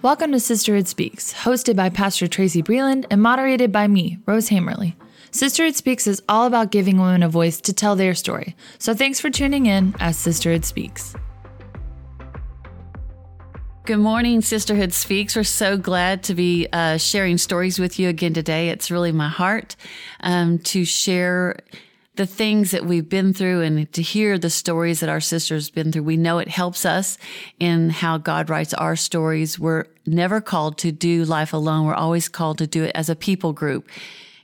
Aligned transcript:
Welcome 0.00 0.30
to 0.30 0.38
Sisterhood 0.38 0.86
Speaks, 0.86 1.34
hosted 1.34 1.74
by 1.74 1.88
Pastor 1.88 2.28
Tracy 2.28 2.62
Breland 2.62 3.06
and 3.10 3.20
moderated 3.20 3.72
by 3.72 3.88
me, 3.88 4.20
Rose 4.26 4.48
Hamerly. 4.48 4.94
Sisterhood 5.32 5.74
Speaks 5.74 6.06
is 6.06 6.22
all 6.28 6.46
about 6.46 6.70
giving 6.70 6.98
women 6.98 7.24
a 7.24 7.28
voice 7.28 7.60
to 7.62 7.72
tell 7.72 7.96
their 7.96 8.14
story. 8.14 8.54
So 8.78 8.94
thanks 8.94 9.18
for 9.18 9.28
tuning 9.28 9.66
in 9.66 9.96
as 9.98 10.16
Sisterhood 10.16 10.64
Speaks. 10.64 11.16
Good 13.86 13.98
morning, 13.98 14.40
Sisterhood 14.40 14.92
Speaks. 14.92 15.34
We're 15.34 15.42
so 15.42 15.76
glad 15.76 16.22
to 16.24 16.34
be 16.36 16.68
uh, 16.72 16.98
sharing 16.98 17.36
stories 17.36 17.80
with 17.80 17.98
you 17.98 18.08
again 18.08 18.34
today. 18.34 18.68
It's 18.68 18.92
really 18.92 19.10
my 19.10 19.28
heart 19.28 19.74
um, 20.20 20.60
to 20.60 20.84
share 20.84 21.56
the 22.18 22.26
things 22.26 22.72
that 22.72 22.84
we've 22.84 23.08
been 23.08 23.32
through 23.32 23.62
and 23.62 23.90
to 23.92 24.02
hear 24.02 24.38
the 24.38 24.50
stories 24.50 24.98
that 24.98 25.08
our 25.08 25.20
sisters 25.20 25.68
have 25.68 25.74
been 25.74 25.92
through. 25.92 26.02
We 26.02 26.16
know 26.16 26.38
it 26.38 26.48
helps 26.48 26.84
us 26.84 27.16
in 27.60 27.90
how 27.90 28.18
God 28.18 28.50
writes 28.50 28.74
our 28.74 28.96
stories. 28.96 29.56
We're 29.56 29.84
never 30.04 30.40
called 30.40 30.78
to 30.78 30.90
do 30.90 31.24
life 31.24 31.52
alone. 31.52 31.86
We're 31.86 31.94
always 31.94 32.28
called 32.28 32.58
to 32.58 32.66
do 32.66 32.82
it 32.82 32.90
as 32.96 33.08
a 33.08 33.14
people 33.14 33.52
group. 33.52 33.88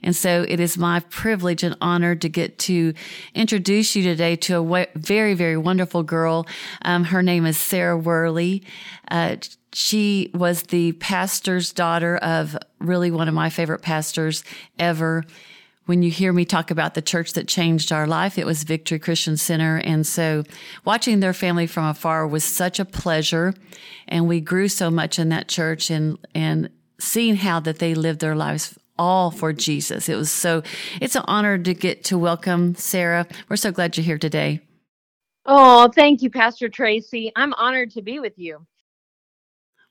And 0.01 0.15
so 0.15 0.45
it 0.47 0.61
is 0.61 0.77
my 0.77 1.01
privilege 1.01 1.63
and 1.63 1.75
honor 1.81 2.15
to 2.15 2.29
get 2.29 2.57
to 2.59 2.93
introduce 3.33 3.93
you 3.93 4.03
today 4.03 4.37
to 4.37 4.73
a 4.73 4.87
very, 4.95 5.33
very 5.33 5.57
wonderful 5.57 6.01
girl. 6.01 6.47
Um, 6.83 7.03
her 7.03 7.21
name 7.21 7.45
is 7.45 7.57
Sarah 7.57 7.99
Wehrli. 7.99 8.63
Uh, 9.11 9.35
she 9.73 10.31
was 10.33 10.63
the 10.63 10.93
pastor's 10.93 11.73
daughter 11.73 12.15
of 12.15 12.57
really 12.79 13.11
one 13.11 13.27
of 13.27 13.33
my 13.33 13.49
favorite 13.49 13.81
pastors 13.81 14.45
ever 14.79 15.25
when 15.85 16.01
you 16.01 16.09
hear 16.09 16.33
me 16.33 16.45
talk 16.45 16.71
about 16.71 16.95
the 16.95 17.01
church 17.01 17.33
that 17.33 17.47
changed 17.47 17.91
our 17.91 18.07
life, 18.07 18.37
it 18.37 18.45
was 18.45 18.63
Victory 18.63 18.99
Christian 18.99 19.37
Center. 19.37 19.77
And 19.77 20.05
so 20.05 20.43
watching 20.83 21.19
their 21.19 21.33
family 21.33 21.67
from 21.67 21.85
afar 21.85 22.27
was 22.27 22.43
such 22.43 22.79
a 22.79 22.85
pleasure. 22.85 23.53
And 24.07 24.27
we 24.27 24.41
grew 24.41 24.67
so 24.67 24.89
much 24.89 25.19
in 25.19 25.29
that 25.29 25.47
church 25.47 25.91
and, 25.91 26.17
and 26.33 26.69
seeing 26.99 27.35
how 27.35 27.59
that 27.61 27.79
they 27.79 27.93
lived 27.93 28.19
their 28.19 28.35
lives 28.35 28.77
all 28.97 29.29
for 29.29 29.53
Jesus. 29.53 30.09
It 30.09 30.15
was 30.15 30.31
so, 30.31 30.63
it's 31.01 31.15
an 31.15 31.23
honor 31.27 31.57
to 31.57 31.73
get 31.73 32.03
to 32.05 32.17
welcome 32.17 32.75
Sarah. 32.75 33.27
We're 33.49 33.57
so 33.57 33.71
glad 33.71 33.97
you're 33.97 34.05
here 34.05 34.17
today. 34.17 34.61
Oh, 35.45 35.89
thank 35.89 36.23
you, 36.23 36.31
Pastor 36.31 36.69
Tracy. 36.69 37.31
I'm 37.35 37.53
honored 37.53 37.91
to 37.91 38.01
be 38.01 38.19
with 38.19 38.33
you. 38.37 38.65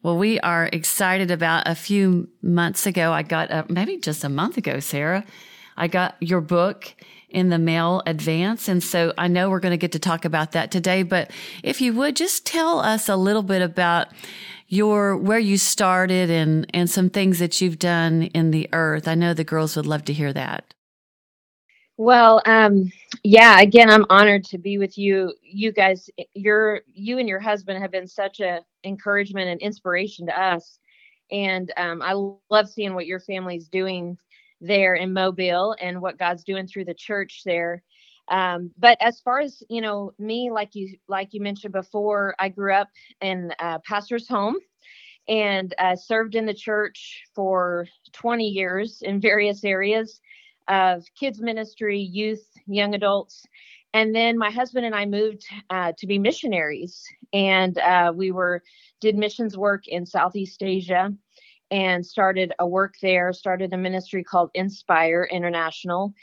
Well, 0.03 0.19
we 0.19 0.41
are 0.41 0.69
excited 0.73 1.31
about 1.31 1.69
a 1.69 1.75
few 1.75 2.29
months 2.43 2.87
ago. 2.87 3.13
I 3.13 3.23
got, 3.23 3.51
a, 3.51 3.65
maybe 3.69 3.99
just 3.99 4.25
a 4.25 4.29
month 4.29 4.57
ago, 4.57 4.81
Sarah. 4.81 5.25
I 5.77 5.89
got 5.89 6.17
your 6.21 6.41
book 6.41 6.95
in 7.29 7.49
the 7.49 7.59
mail 7.59 8.03
advance. 8.07 8.69
And 8.69 8.83
so 8.83 9.13
I 9.19 9.27
know 9.29 9.51
we're 9.51 9.61
going 9.61 9.73
to 9.73 9.77
get 9.77 9.93
to 9.93 9.99
talk 9.99 10.25
about 10.25 10.53
that 10.53 10.71
today. 10.71 11.03
But 11.03 11.31
if 11.63 11.81
you 11.81 11.93
would 11.95 12.15
just 12.15 12.47
tell 12.47 12.79
us 12.79 13.09
a 13.09 13.17
little 13.17 13.43
bit 13.43 13.61
about 13.61 14.09
your 14.69 15.17
where 15.17 15.39
you 15.39 15.59
started 15.59 16.31
and 16.31 16.67
and 16.75 16.89
some 16.91 17.11
things 17.11 17.39
that 17.39 17.61
you've 17.61 17.79
done 17.79 18.25
in 18.35 18.51
the 18.51 18.69
earth. 18.73 19.07
I 19.07 19.15
know 19.15 19.35
the 19.35 19.45
girls 19.45 19.77
would 19.77 19.87
love 19.87 20.05
to 20.07 20.13
hear 20.13 20.33
that. 20.33 20.75
Well, 21.97 22.43
um, 22.45 22.91
yeah, 23.23 23.61
again, 23.61 23.89
I'm 23.89 24.05
honored 24.11 24.45
to 24.47 24.59
be 24.59 24.79
with 24.79 24.99
you. 24.99 25.33
You 25.43 25.71
guys, 25.71 26.11
you're 26.35 26.81
you 26.93 27.19
and 27.19 27.29
your 27.29 27.41
husband 27.41 27.81
have 27.81 27.93
been 27.93 28.09
such 28.09 28.41
a 28.41 28.61
encouragement 28.85 29.49
and 29.49 29.61
inspiration 29.61 30.27
to 30.27 30.41
us. 30.41 30.79
And 31.31 31.73
um, 31.77 32.03
I 32.03 32.13
love 32.51 32.69
seeing 32.69 32.95
what 32.95 33.07
your 33.07 33.21
family's 33.21 33.69
doing 33.69 34.19
there 34.67 34.95
in 34.95 35.13
Mobile 35.13 35.77
and 35.81 36.01
what 36.01 36.19
God's 36.19 36.45
doing 36.45 36.67
through 36.67 36.87
the 36.87 36.95
church 36.95 37.43
there. 37.45 37.83
Um, 38.29 38.71
but 38.79 38.97
as 39.01 39.21
far 39.21 39.41
as 39.41 39.63
you 39.69 39.81
know, 39.81 40.13
me, 40.19 40.51
like 40.51 40.75
you 40.75 40.97
like 41.09 41.35
you 41.35 41.41
mentioned 41.41 41.73
before, 41.73 42.35
I 42.39 42.49
grew 42.49 42.73
up 42.73 42.89
in 43.21 43.53
a 43.59 43.79
pastor's 43.81 44.29
home 44.29 44.57
and 45.29 45.75
uh, 45.79 45.97
served 45.97 46.35
in 46.35 46.47
the 46.47 46.55
church 46.55 47.23
for 47.35 47.87
20 48.13 48.47
years 48.47 49.03
in 49.03 49.21
various 49.21 49.65
areas 49.65 50.21
of 50.69 51.05
kids 51.19 51.41
ministry, 51.41 52.01
youth, 52.01 52.45
young 52.67 52.95
adults. 52.95 53.45
And 53.93 54.15
then 54.15 54.37
my 54.39 54.51
husband 54.51 54.85
and 54.87 54.95
I 54.95 55.07
moved 55.07 55.47
uh, 55.71 55.93
to 55.99 56.07
be 56.07 56.19
missionaries, 56.19 57.05
and 57.33 57.79
uh, 57.79 58.13
we 58.15 58.33
were 58.33 58.63
did 59.01 59.17
missions 59.17 59.57
work 59.57 59.87
in 59.87 60.05
Southeast 60.05 60.63
Asia 60.63 61.13
and 61.71 62.05
started 62.05 62.53
a 62.59 62.67
work 62.67 62.95
there, 63.01 63.33
started 63.33 63.73
a 63.73 63.77
ministry 63.77 64.23
called 64.23 64.51
Inspire 64.55 65.29
International, 65.31 66.15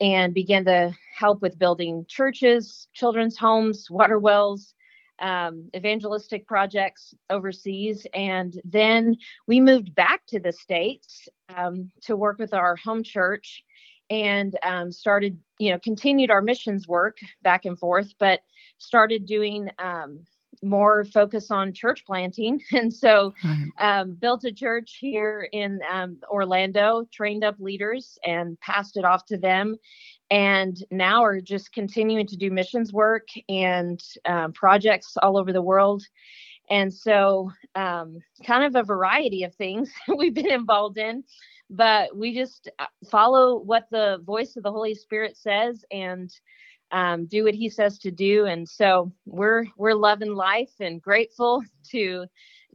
and 0.00 0.32
began 0.32 0.64
to 0.64 0.96
help 1.14 1.42
with 1.42 1.58
building 1.58 2.06
churches, 2.08 2.88
children's 2.94 3.36
homes, 3.36 3.90
water 3.90 4.18
wells, 4.18 4.74
um, 5.20 5.68
evangelistic 5.76 6.46
projects 6.46 7.14
overseas. 7.28 8.06
And 8.14 8.60
then 8.64 9.16
we 9.46 9.60
moved 9.60 9.94
back 9.94 10.24
to 10.28 10.40
the 10.40 10.52
States 10.52 11.28
um, 11.54 11.90
to 12.02 12.16
work 12.16 12.38
with 12.38 12.54
our 12.54 12.76
home 12.76 13.02
church 13.02 13.62
and 14.08 14.58
um, 14.62 14.90
started, 14.90 15.38
you 15.58 15.70
know, 15.70 15.78
continued 15.78 16.30
our 16.30 16.42
missions 16.42 16.88
work 16.88 17.18
back 17.42 17.64
and 17.64 17.78
forth, 17.78 18.12
but 18.18 18.40
started 18.78 19.26
doing 19.26 19.70
um, 19.78 20.24
more 20.62 21.04
focus 21.04 21.50
on 21.50 21.72
church 21.72 22.04
planting. 22.04 22.60
And 22.72 22.92
so 22.92 23.34
um, 23.78 24.12
built 24.12 24.44
a 24.44 24.52
church 24.52 24.98
here 25.00 25.48
in 25.52 25.80
um, 25.90 26.18
Orlando, 26.30 27.06
trained 27.12 27.44
up 27.44 27.56
leaders 27.58 28.18
and 28.24 28.58
passed 28.60 28.96
it 28.96 29.04
off 29.04 29.26
to 29.26 29.36
them. 29.36 29.76
And 30.30 30.76
now 30.90 31.22
are 31.24 31.40
just 31.40 31.72
continuing 31.72 32.26
to 32.28 32.36
do 32.36 32.50
missions 32.50 32.92
work 32.92 33.28
and 33.48 34.00
um, 34.26 34.52
projects 34.52 35.16
all 35.20 35.36
over 35.36 35.52
the 35.52 35.62
world. 35.62 36.04
And 36.70 36.94
so, 36.94 37.50
um, 37.74 38.20
kind 38.46 38.64
of 38.64 38.76
a 38.76 38.84
variety 38.84 39.42
of 39.42 39.54
things 39.56 39.90
we've 40.16 40.34
been 40.34 40.52
involved 40.52 40.98
in, 40.98 41.24
but 41.68 42.16
we 42.16 42.32
just 42.32 42.70
uh, 42.78 42.86
follow 43.10 43.58
what 43.58 43.88
the 43.90 44.22
voice 44.24 44.56
of 44.56 44.62
the 44.62 44.70
Holy 44.70 44.94
Spirit 44.94 45.36
says 45.36 45.84
and 45.90 46.30
um, 46.92 47.26
do 47.26 47.44
what 47.44 47.54
he 47.54 47.68
says 47.68 47.98
to 47.98 48.10
do 48.10 48.46
and 48.46 48.68
so 48.68 49.12
we're 49.26 49.64
we're 49.76 49.94
loving 49.94 50.34
life 50.34 50.72
and 50.80 51.02
grateful 51.02 51.62
to 51.90 52.26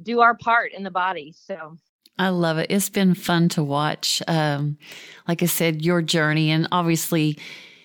do 0.03 0.21
our 0.21 0.35
part 0.35 0.73
in 0.73 0.83
the 0.83 0.91
body 0.91 1.33
so 1.35 1.77
I 2.17 2.29
love 2.29 2.57
it. 2.57 2.67
It's 2.69 2.89
been 2.89 3.13
fun 3.13 3.49
to 3.49 3.63
watch. 3.63 4.21
Um, 4.27 4.77
like 5.27 5.43
I 5.43 5.47
said, 5.47 5.83
your 5.83 6.01
journey, 6.01 6.49
and 6.49 6.67
obviously, 6.71 7.37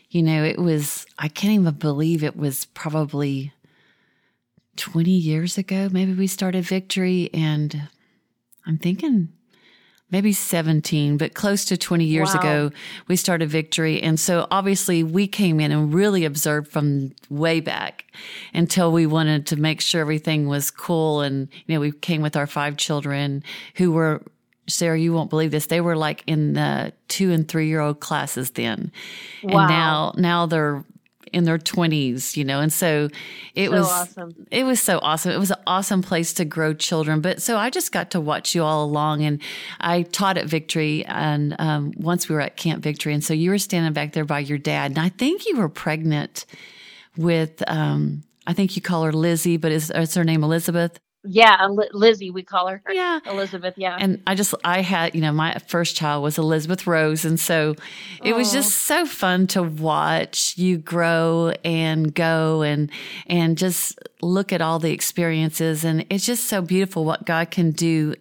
you 0.08 0.22
know, 0.22 0.44
it 0.44 0.58
was. 0.58 1.04
I 1.18 1.28
can't 1.28 1.54
even 1.54 1.74
believe 1.74 2.22
it 2.22 2.36
was 2.36 2.66
probably 2.66 3.52
twenty 4.76 5.10
years 5.10 5.58
ago. 5.58 5.88
Maybe 5.90 6.14
we 6.14 6.28
started 6.28 6.64
Victory, 6.64 7.28
and 7.34 7.88
I'm 8.66 8.78
thinking 8.78 9.32
maybe 10.10 10.32
17, 10.32 11.16
but 11.16 11.34
close 11.34 11.64
to 11.66 11.76
20 11.76 12.04
years 12.04 12.34
wow. 12.34 12.40
ago, 12.40 12.70
we 13.08 13.16
started 13.16 13.48
Victory. 13.48 14.02
And 14.02 14.18
so 14.18 14.46
obviously 14.50 15.02
we 15.02 15.26
came 15.26 15.60
in 15.60 15.72
and 15.72 15.92
really 15.92 16.24
observed 16.24 16.68
from 16.68 17.12
way 17.28 17.60
back 17.60 18.06
until 18.52 18.92
we 18.92 19.06
wanted 19.06 19.46
to 19.48 19.56
make 19.56 19.80
sure 19.80 20.00
everything 20.00 20.48
was 20.48 20.70
cool. 20.70 21.20
And, 21.20 21.48
you 21.66 21.74
know, 21.74 21.80
we 21.80 21.92
came 21.92 22.22
with 22.22 22.36
our 22.36 22.46
five 22.46 22.76
children 22.76 23.42
who 23.76 23.92
were 23.92 24.22
Sarah, 24.68 24.98
you 24.98 25.12
won't 25.12 25.30
believe 25.30 25.50
this. 25.50 25.66
They 25.66 25.80
were 25.80 25.96
like 25.96 26.22
in 26.26 26.52
the 26.52 26.92
two 27.08 27.32
and 27.32 27.48
three 27.48 27.66
year 27.66 27.80
old 27.80 28.00
classes 28.00 28.52
then. 28.52 28.92
Wow. 29.42 29.60
And 29.60 29.68
now, 29.68 30.12
now 30.16 30.46
they're 30.46 30.84
in 31.32 31.44
their 31.44 31.58
20s, 31.58 32.36
you 32.36 32.44
know. 32.44 32.60
And 32.60 32.72
so 32.72 33.08
it 33.54 33.66
so 33.66 33.72
was 33.72 33.86
awesome. 33.86 34.46
It 34.50 34.64
was 34.64 34.80
so 34.80 34.98
awesome. 35.02 35.32
It 35.32 35.38
was 35.38 35.50
an 35.50 35.60
awesome 35.66 36.02
place 36.02 36.32
to 36.34 36.44
grow 36.44 36.74
children. 36.74 37.20
But 37.20 37.42
so 37.42 37.56
I 37.56 37.70
just 37.70 37.92
got 37.92 38.10
to 38.12 38.20
watch 38.20 38.54
you 38.54 38.62
all 38.62 38.84
along 38.84 39.22
and 39.22 39.40
I 39.80 40.02
taught 40.02 40.38
at 40.38 40.46
Victory 40.46 41.04
and 41.06 41.54
um, 41.58 41.92
once 41.96 42.28
we 42.28 42.34
were 42.34 42.40
at 42.40 42.56
Camp 42.56 42.82
Victory 42.82 43.14
and 43.14 43.24
so 43.24 43.34
you 43.34 43.50
were 43.50 43.58
standing 43.58 43.92
back 43.92 44.12
there 44.12 44.24
by 44.24 44.40
your 44.40 44.58
dad 44.58 44.92
and 44.92 44.98
I 44.98 45.08
think 45.08 45.46
you 45.46 45.56
were 45.56 45.68
pregnant 45.68 46.46
with 47.16 47.62
um, 47.68 48.22
I 48.46 48.52
think 48.52 48.74
you 48.74 48.82
call 48.82 49.04
her 49.04 49.12
Lizzie, 49.12 49.56
but 49.56 49.70
is, 49.72 49.90
is 49.90 50.14
her 50.14 50.24
name 50.24 50.42
Elizabeth? 50.42 50.98
Yeah, 51.22 51.68
Lizzie, 51.92 52.30
we 52.30 52.42
call 52.42 52.68
her. 52.68 52.82
Yeah, 52.88 53.20
Elizabeth. 53.26 53.74
Yeah. 53.76 53.96
And 54.00 54.22
I 54.26 54.34
just, 54.34 54.54
I 54.64 54.80
had, 54.80 55.14
you 55.14 55.20
know, 55.20 55.32
my 55.32 55.54
first 55.68 55.94
child 55.94 56.22
was 56.22 56.38
Elizabeth 56.38 56.86
Rose, 56.86 57.26
and 57.26 57.38
so 57.38 57.74
it 58.24 58.34
was 58.34 58.52
just 58.52 58.74
so 58.74 59.04
fun 59.04 59.46
to 59.48 59.62
watch 59.62 60.54
you 60.56 60.78
grow 60.78 61.52
and 61.62 62.14
go 62.14 62.62
and 62.62 62.90
and 63.26 63.58
just 63.58 63.98
look 64.22 64.50
at 64.50 64.62
all 64.62 64.78
the 64.78 64.92
experiences, 64.92 65.84
and 65.84 66.06
it's 66.08 66.24
just 66.24 66.44
so 66.44 66.62
beautiful 66.62 67.04
what 67.04 67.26
God 67.26 67.50
can 67.50 67.70
do 67.70 68.14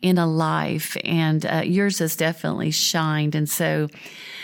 in 0.00 0.16
a 0.16 0.26
life, 0.26 0.96
and 1.04 1.44
uh, 1.44 1.62
yours 1.62 1.98
has 1.98 2.16
definitely 2.16 2.70
shined. 2.70 3.34
And 3.34 3.50
so, 3.50 3.88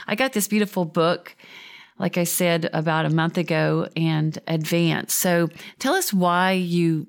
I 0.07 0.17
got 0.17 0.35
this 0.35 0.49
beautiful 0.49 0.85
book 0.85 1.35
like 1.99 2.19
I 2.19 2.25
said 2.25 2.69
about 2.75 3.07
a 3.07 3.11
month 3.11 3.39
ago 3.39 3.89
and 3.97 4.39
advance. 4.47 5.15
So 5.15 5.49
tell 5.79 5.95
us 5.95 6.13
why 6.13 6.53
you 6.53 7.07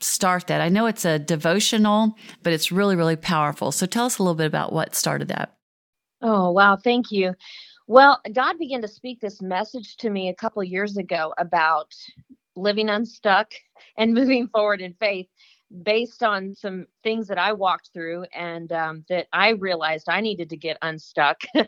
start 0.00 0.46
that? 0.46 0.60
I 0.60 0.68
know 0.68 0.86
it's 0.86 1.04
a 1.04 1.18
devotional, 1.18 2.16
but 2.42 2.52
it's 2.52 2.72
really, 2.72 2.96
really 2.96 3.16
powerful. 3.16 3.72
So 3.72 3.86
tell 3.86 4.06
us 4.06 4.18
a 4.18 4.22
little 4.22 4.34
bit 4.34 4.46
about 4.46 4.72
what 4.72 4.94
started 4.94 5.28
that. 5.28 5.56
Oh, 6.22 6.50
wow. 6.50 6.76
Thank 6.76 7.10
you. 7.10 7.34
Well, 7.86 8.20
God 8.32 8.58
began 8.58 8.82
to 8.82 8.88
speak 8.88 9.20
this 9.20 9.42
message 9.42 9.96
to 9.96 10.10
me 10.10 10.28
a 10.28 10.34
couple 10.34 10.62
years 10.62 10.96
ago 10.96 11.34
about 11.38 11.94
living 12.54 12.88
unstuck 12.88 13.52
and 13.96 14.14
moving 14.14 14.48
forward 14.48 14.80
in 14.80 14.94
faith. 14.94 15.28
based 15.82 16.22
on 16.22 16.54
some 16.54 16.86
things 17.02 17.28
that 17.28 17.38
I 17.38 17.52
walked 17.52 17.90
through 17.92 18.24
and 18.34 18.72
um, 18.72 19.04
that 19.08 19.28
I 19.32 19.50
realized 19.50 20.08
I 20.08 20.20
needed 20.20 20.50
to 20.50 20.56
get 20.56 20.76
unstuck. 20.82 21.40
yeah. 21.54 21.64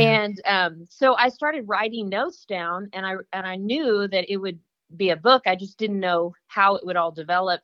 And 0.00 0.40
um, 0.44 0.86
so 0.90 1.14
I 1.14 1.28
started 1.28 1.68
writing 1.68 2.08
notes 2.08 2.44
down, 2.46 2.88
and 2.92 3.06
I 3.06 3.14
and 3.32 3.46
I 3.46 3.56
knew 3.56 4.08
that 4.08 4.30
it 4.30 4.38
would 4.38 4.58
be 4.96 5.10
a 5.10 5.16
book. 5.16 5.42
I 5.46 5.56
just 5.56 5.78
didn't 5.78 6.00
know 6.00 6.34
how 6.46 6.76
it 6.76 6.86
would 6.86 6.96
all 6.96 7.12
develop. 7.12 7.60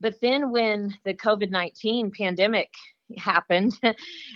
But 0.00 0.20
then 0.20 0.50
when 0.50 0.96
the 1.04 1.14
COVID 1.14 1.50
nineteen 1.50 2.10
pandemic 2.10 2.70
happened 3.18 3.78
uh, 3.82 3.92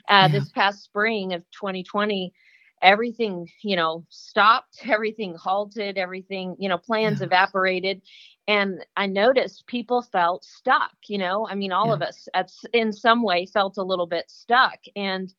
yeah. 0.09 0.29
this 0.29 0.51
past 0.51 0.85
spring 0.85 1.33
of 1.33 1.43
2020 1.53 2.33
everything 2.83 3.47
you 3.63 3.77
know 3.77 4.05
stopped 4.09 4.81
everything 4.87 5.35
halted 5.35 5.99
everything 5.99 6.55
you 6.59 6.69
know 6.69 6.79
plans 6.79 7.21
yeah. 7.21 7.27
evaporated 7.27 8.01
and 8.47 8.85
i 8.97 9.07
noticed 9.07 9.67
people 9.67 10.03
felt 10.03 10.45
stuck 10.45 10.93
you 11.09 11.19
know 11.19 11.47
i 11.49 11.55
mean 11.55 11.73
all 11.73 11.89
yeah. 11.89 11.95
of 11.95 12.03
us 12.03 12.29
at, 12.35 12.51
in 12.73 12.93
some 12.93 13.23
way 13.23 13.47
felt 13.47 13.79
a 13.79 13.83
little 13.83 14.07
bit 14.07 14.25
stuck 14.29 14.79
and 14.97 15.33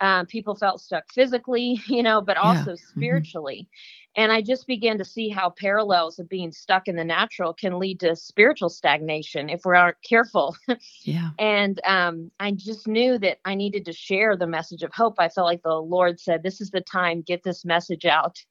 um, 0.00 0.26
people 0.26 0.54
felt 0.54 0.80
stuck 0.80 1.04
physically 1.12 1.80
you 1.86 2.02
know 2.02 2.20
but 2.20 2.36
also 2.36 2.70
yeah. 2.70 2.76
Mm-hmm. 2.76 2.98
spiritually 2.98 3.68
mm-hmm. 3.68 4.22
and 4.22 4.32
i 4.32 4.40
just 4.40 4.66
began 4.66 4.98
to 4.98 5.04
see 5.04 5.28
how 5.28 5.50
parallels 5.50 6.18
of 6.18 6.28
being 6.28 6.52
stuck 6.52 6.88
in 6.88 6.96
the 6.96 7.04
natural 7.04 7.52
can 7.52 7.78
lead 7.78 8.00
to 8.00 8.16
spiritual 8.16 8.68
stagnation 8.68 9.48
if 9.48 9.64
we 9.64 9.76
aren't 9.76 10.02
careful 10.02 10.56
yeah 11.02 11.30
and 11.38 11.80
um, 11.84 12.30
i 12.40 12.50
just 12.50 12.86
knew 12.88 13.18
that 13.18 13.38
i 13.44 13.54
needed 13.54 13.84
to 13.84 13.92
share 13.92 14.36
the 14.36 14.46
message 14.46 14.82
of 14.82 14.92
hope 14.92 15.14
i 15.18 15.28
felt 15.28 15.46
like 15.46 15.62
the 15.62 15.74
lord 15.74 16.18
said 16.18 16.42
this 16.42 16.60
is 16.60 16.70
the 16.70 16.80
time 16.80 17.22
get 17.22 17.42
this 17.42 17.64
message 17.64 18.04
out 18.04 18.42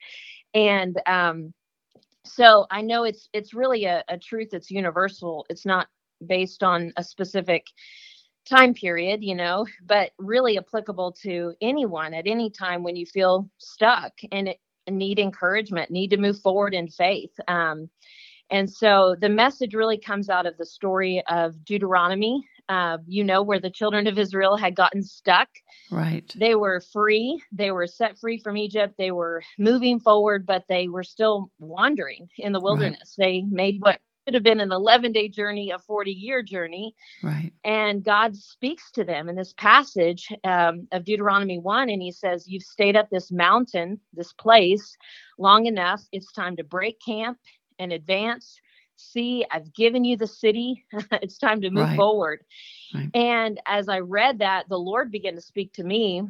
and 0.53 0.99
um, 1.05 1.53
so 2.25 2.67
I 2.69 2.81
know 2.81 3.03
it's 3.03 3.29
it's 3.33 3.53
really 3.53 3.85
a, 3.85 4.03
a 4.07 4.17
truth 4.17 4.49
that's 4.51 4.71
universal. 4.71 5.45
It's 5.49 5.65
not 5.65 5.87
based 6.25 6.63
on 6.63 6.93
a 6.97 7.03
specific 7.03 7.65
time 8.45 8.74
period, 8.74 9.24
you 9.24 9.36
know, 9.36 9.65
but 9.86 10.12
really 10.18 10.57
applicable 10.57 11.12
to 11.24 11.53
anyone 11.62 12.13
at 12.13 12.27
any 12.27 12.50
time 12.50 12.83
when 12.83 12.95
you 12.95 13.06
feel 13.06 13.50
stuck 13.57 14.13
and 14.31 14.50
it, 14.50 14.59
need 14.89 15.19
encouragement, 15.19 15.91
need 15.91 16.09
to 16.09 16.18
move 16.18 16.39
forward 16.39 16.74
in 16.74 16.88
faith. 16.88 17.31
Um, 17.47 17.89
and 18.50 18.68
so 18.68 19.15
the 19.21 19.30
message 19.30 19.75
really 19.75 20.00
comes 20.00 20.30
out 20.30 20.47
of 20.47 20.57
the 20.57 20.65
story 20.65 21.21
of 21.27 21.63
Deuteronomy 21.63 22.44
uh, 22.69 23.00
you 23.07 23.24
know, 23.24 23.41
where 23.41 23.59
the 23.59 23.69
children 23.69 24.06
of 24.06 24.19
Israel 24.19 24.56
had 24.56 24.75
gotten 24.75 25.01
stuck. 25.01 25.50
Right. 25.89 26.31
They 26.38 26.53
were 26.53 26.81
free. 26.94 27.42
They 27.51 27.71
were 27.71 27.88
set 27.88 28.19
free 28.19 28.38
from 28.38 28.57
Egypt. 28.57 28.94
They 28.97 29.09
were 29.12 29.42
moving 29.57 30.00
forward, 30.00 30.45
but 30.45 30.65
they 30.69 30.88
were 30.88 31.03
still 31.03 31.51
wandering 31.57 32.30
in 32.38 32.53
the 32.53 32.59
wilderness. 32.59 33.15
Right. 33.18 33.25
They 33.25 33.42
made 33.42 33.81
what 33.81 34.00
could 34.29 34.35
have 34.35 34.43
been 34.43 34.59
an 34.59 34.71
11 34.71 35.11
day 35.11 35.27
journey, 35.27 35.71
a 35.71 35.79
40 35.79 36.11
year 36.11 36.43
journey. 36.43 36.93
Right. 37.23 37.51
And 37.63 38.03
God 38.03 38.35
speaks 38.35 38.91
to 38.91 39.03
them 39.03 39.27
in 39.27 39.35
this 39.35 39.53
passage 39.57 40.27
um, 40.43 40.87
of 40.91 41.03
Deuteronomy 41.03 41.57
1. 41.57 41.89
And 41.89 41.99
he 41.99 42.11
says, 42.11 42.47
You've 42.47 42.61
stayed 42.61 42.95
up 42.95 43.09
this 43.09 43.31
mountain, 43.31 43.99
this 44.13 44.31
place, 44.33 44.95
long 45.39 45.65
enough. 45.65 46.03
It's 46.11 46.31
time 46.31 46.55
to 46.57 46.63
break 46.63 46.99
camp 47.03 47.39
and 47.79 47.91
advance 47.91 48.61
see, 49.01 49.45
I've 49.49 49.73
given 49.73 50.03
you 50.03 50.17
the 50.17 50.27
city. 50.27 50.83
it's 51.13 51.37
time 51.37 51.61
to 51.61 51.69
move 51.69 51.85
right. 51.85 51.95
forward. 51.95 52.43
Right. 52.93 53.09
And 53.13 53.57
as 53.65 53.87
I 53.87 53.99
read 53.99 54.39
that, 54.39 54.67
the 54.67 54.77
Lord 54.77 55.09
began 55.09 55.35
to 55.35 55.41
speak 55.41 55.71
to 55.75 55.85
me 55.85 56.21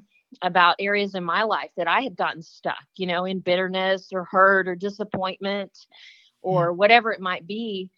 about 0.43 0.75
areas 0.77 1.15
in 1.15 1.23
my 1.23 1.41
life 1.41 1.71
that 1.77 1.87
I 1.87 2.01
had 2.01 2.15
gotten 2.15 2.43
stuck, 2.43 2.77
you 2.95 3.07
know, 3.07 3.25
in 3.25 3.39
bitterness 3.39 4.09
or 4.13 4.25
hurt 4.25 4.67
or 4.67 4.75
disappointment 4.75 5.71
or 6.41 6.65
yeah. 6.65 6.71
whatever 6.71 7.11
it 7.11 7.21
might 7.21 7.47
be. 7.47 7.89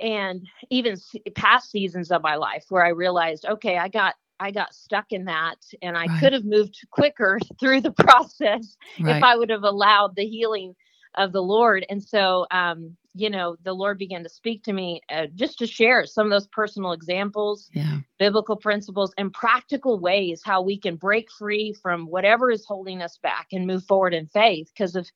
And 0.00 0.46
even 0.70 0.96
past 1.34 1.70
seasons 1.70 2.10
of 2.10 2.22
my 2.22 2.36
life 2.36 2.64
where 2.68 2.84
I 2.84 2.90
realized, 2.90 3.46
okay, 3.46 3.78
I 3.78 3.88
got 3.88 4.14
I 4.40 4.50
got 4.50 4.74
stuck 4.74 5.12
in 5.12 5.26
that 5.26 5.56
and 5.80 5.96
I 5.96 6.06
right. 6.06 6.20
could 6.20 6.32
have 6.32 6.44
moved 6.44 6.76
quicker 6.90 7.38
through 7.60 7.80
the 7.82 7.92
process 7.92 8.76
right. 9.00 9.16
if 9.16 9.22
I 9.22 9.36
would 9.36 9.50
have 9.50 9.62
allowed 9.62 10.16
the 10.16 10.26
healing 10.26 10.74
of 11.14 11.32
the 11.32 11.42
Lord. 11.42 11.86
And 11.88 12.02
so, 12.02 12.46
um, 12.50 12.96
you 13.14 13.30
know, 13.30 13.56
the 13.62 13.72
Lord 13.72 13.98
began 13.98 14.24
to 14.24 14.28
speak 14.28 14.64
to 14.64 14.72
me 14.72 15.00
uh, 15.08 15.26
just 15.34 15.58
to 15.60 15.66
share 15.66 16.04
some 16.06 16.26
of 16.26 16.30
those 16.30 16.48
personal 16.48 16.92
examples, 16.92 17.70
yeah. 17.72 17.98
biblical 18.18 18.56
principles, 18.56 19.14
and 19.16 19.32
practical 19.32 20.00
ways 20.00 20.42
how 20.44 20.62
we 20.62 20.76
can 20.76 20.96
break 20.96 21.30
free 21.30 21.72
from 21.72 22.06
whatever 22.06 22.50
is 22.50 22.64
holding 22.66 23.00
us 23.00 23.18
back 23.22 23.48
and 23.52 23.66
move 23.66 23.84
forward 23.84 24.14
in 24.14 24.26
faith 24.26 24.70
because 24.74 24.96
of 24.96 25.08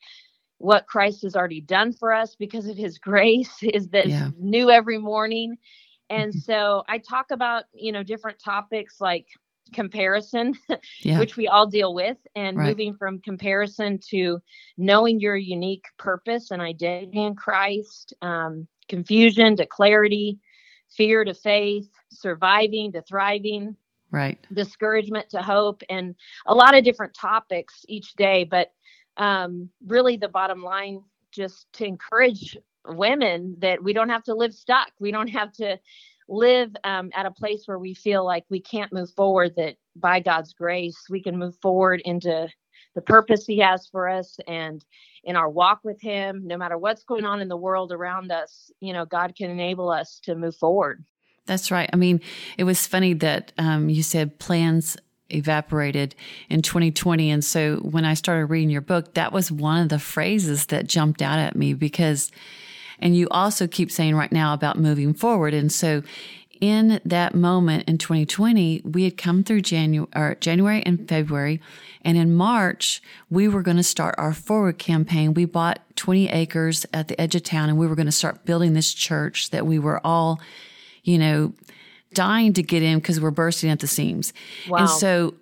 what 0.59 0.87
Christ 0.87 1.23
has 1.23 1.37
already 1.37 1.61
done 1.61 1.93
for 1.93 2.13
us, 2.13 2.35
because 2.35 2.67
of 2.67 2.77
his 2.77 2.99
grace 2.99 3.57
is 3.63 3.89
that 3.89 4.09
yeah. 4.09 4.31
new 4.39 4.71
every 4.71 4.99
morning. 4.99 5.57
And 6.11 6.33
mm-hmm. 6.33 6.41
so 6.41 6.85
I 6.89 6.99
talk 6.99 7.31
about, 7.31 7.65
you 7.75 7.93
know, 7.93 8.03
different 8.03 8.39
topics 8.39 9.01
like 9.01 9.27
comparison, 9.73 10.55
yeah. 11.01 11.19
which 11.19 11.37
we 11.37 11.47
all 11.49 11.67
deal 11.67 11.95
with, 11.95 12.17
and 12.35 12.57
right. 12.57 12.69
moving 12.69 12.95
from 12.95 13.21
comparison 13.21 13.99
to 14.11 14.41
knowing 14.77 15.21
your 15.21 15.37
unique 15.37 15.85
purpose 15.99 16.51
and 16.51 16.63
identity 16.63 17.23
in 17.23 17.35
Christ, 17.35 18.15
um, 18.23 18.67
confusion 18.89 19.57
to 19.57 19.67
clarity, 19.67 20.39
fear 20.89 21.25
to 21.25 21.35
faith, 21.35 21.89
surviving 22.11 22.93
to 22.93 23.03
thriving, 23.03 23.77
right? 24.11 24.39
Discouragement 24.53 25.29
to 25.31 25.43
hope, 25.43 25.83
and 25.91 26.15
a 26.47 26.55
lot 26.55 26.77
of 26.77 26.85
different 26.85 27.15
topics 27.15 27.85
each 27.89 28.15
day. 28.15 28.45
But 28.45 28.73
um, 29.19 29.69
really, 29.87 30.17
the 30.17 30.29
bottom 30.29 30.63
line 30.63 31.03
just 31.31 31.67
to 31.75 31.85
encourage 31.85 32.57
women 32.87 33.57
that 33.59 33.83
we 33.83 33.93
don't 33.93 34.09
have 34.09 34.25
to 34.25 34.35
live 34.35 34.55
stuck. 34.55 34.91
We 34.99 35.11
don't 35.11 35.29
have 35.29 35.53
to 35.55 35.79
live 36.29 36.75
um, 36.85 37.11
at 37.15 37.27
a 37.27 37.31
place 37.31 37.63
where 37.67 37.79
we 37.79 37.95
feel 37.95 38.25
like 38.25 38.45
we 38.49 38.61
can't 38.61 38.93
move 38.93 39.11
forward, 39.11 39.55
that 39.57 39.77
by 39.97 40.21
God's 40.21 40.53
grace, 40.53 40.97
we 41.11 41.23
can 41.23 41.39
move 41.39 41.57
forward 41.61 42.01
into 42.05 42.49
the 42.95 43.03
purpose 43.03 43.47
He 43.47 43.59
has 43.59 43.87
for 43.87 44.09
us 44.09 44.39
and 44.47 44.85
in 45.25 45.37
our 45.37 45.49
walk 45.49 45.81
with 45.85 46.01
Him, 46.01 46.47
no 46.47 46.57
matter 46.57 46.79
what's 46.79 47.05
going 47.05 47.25
on 47.25 47.41
in 47.41 47.49
the 47.49 47.57
world 47.57 47.93
around 47.93 48.31
us, 48.31 48.71
you 48.81 48.93
know, 48.93 49.05
God 49.05 49.35
can 49.37 49.51
enable 49.51 49.91
us 49.91 50.21
to 50.25 50.35
move 50.35 50.57
forward. 50.57 51.05
That's 51.47 51.71
right. 51.71 51.89
I 51.93 51.97
mean, 51.97 52.21
it 52.59 52.65
was 52.65 52.87
funny 52.87 53.15
that 53.15 53.53
um, 53.57 53.89
you 53.89 54.03
said 54.03 54.39
plans 54.39 54.97
evaporated 55.31 56.15
in 56.49 56.63
2020. 56.63 57.31
And 57.31 57.45
so 57.45 57.77
when 57.77 58.05
I 58.05 58.15
started 58.15 58.47
reading 58.47 58.71
your 58.71 58.81
book, 58.81 59.15
that 59.15 59.33
was 59.33 59.53
one 59.53 59.83
of 59.83 59.89
the 59.89 59.99
phrases 59.99 60.67
that 60.67 60.87
jumped 60.87 61.23
out 61.23 61.39
at 61.39 61.57
me 61.57 61.75
because 61.75 62.31
and 63.01 63.17
you 63.17 63.29
also 63.31 63.69
keep 63.69 63.91
saying 63.93 64.17
right 64.17 64.33
now 64.33 64.53
about 64.53 64.77
moving 64.77 65.15
forward. 65.15 65.55
And 65.55 65.71
so 65.71 66.03
in 66.61 67.01
that 67.05 67.35
moment 67.35 67.89
in 67.89 67.99
2020, 67.99 68.83
we 68.85 69.05
had 69.05 69.17
come 69.17 69.45
through 69.45 69.61
January, 69.61 70.37
January 70.41 70.83
and 70.85 71.09
February. 71.09 71.61
And 72.03 72.17
in 72.17 72.35
March, 72.35 73.01
we 73.31 73.47
were 73.47 73.63
going 73.63 73.77
to 73.77 73.83
start 73.83 74.15
our 74.19 74.33
forward 74.33 74.79
campaign. 74.79 75.35
We 75.35 75.45
bought 75.45 75.81
20 75.97 76.29
acres 76.31 76.85
at 76.93 77.09
the 77.09 77.21
edge 77.21 77.35
of 77.35 77.45
town 77.45 77.69
and 77.69 77.79
we 77.79 77.87
were 77.87 77.95
going 77.95 78.07
to 78.07 78.13
start 78.13 78.45
building 78.45 78.73
this 78.73 78.93
church 78.93 79.51
that 79.51 79.67
we 79.67 79.79
were 79.79 80.05
all, 80.05 80.41
you 81.05 81.19
know, 81.19 81.53
dying 82.15 82.53
to 82.55 82.63
get 82.63 82.83
in 82.83 82.99
because 82.99 83.21
we're 83.21 83.31
bursting 83.31 83.71
at 83.71 83.81
the 83.81 83.87
seams. 83.87 84.33
Wow. 84.69 84.79
And 84.79 84.89
so 84.89 85.35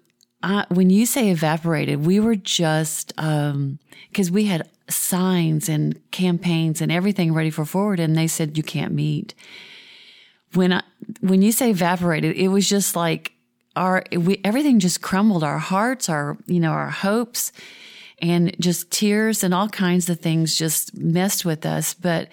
I, 0.43 0.67
when 0.69 0.91
you 0.91 1.07
say 1.07 1.31
evaporated, 1.31 2.05
we 2.05 2.21
were 2.21 2.37
just, 2.37 3.13
um, 3.19 3.79
cause 4.15 4.31
we 4.31 4.45
had 4.45 4.69
signs 4.89 5.69
and 5.69 6.01
campaigns 6.11 6.81
and 6.81 6.93
everything 6.93 7.35
ready 7.35 7.51
for 7.51 7.65
forward. 7.65 8.01
And 8.01 8.17
they 8.17 8.27
said, 8.27 8.57
you 8.57 8.63
can't 8.63 8.93
meet. 8.93 9.35
When 10.55 10.73
I, 10.73 10.83
when 11.21 11.43
you 11.43 11.53
say 11.53 11.71
evaporated, 11.71 12.37
it 12.37 12.49
was 12.49 12.69
just 12.69 12.97
like 12.97 13.33
our, 13.75 14.05
we, 14.13 14.41
everything 14.45 14.79
just 14.79 15.03
crumbled. 15.03 15.43
Our 15.45 15.59
hearts, 15.59 16.09
our, 16.09 16.39
you 16.47 16.61
know, 16.61 16.71
our 16.71 16.91
hopes 16.91 17.53
and 18.21 18.57
just 18.59 18.91
tears 18.91 19.45
and 19.45 19.53
all 19.53 19.69
kinds 19.69 20.09
of 20.09 20.21
things 20.21 20.57
just 20.57 20.97
messed 20.97 21.45
with 21.45 21.67
us. 21.67 21.93
But 21.93 22.29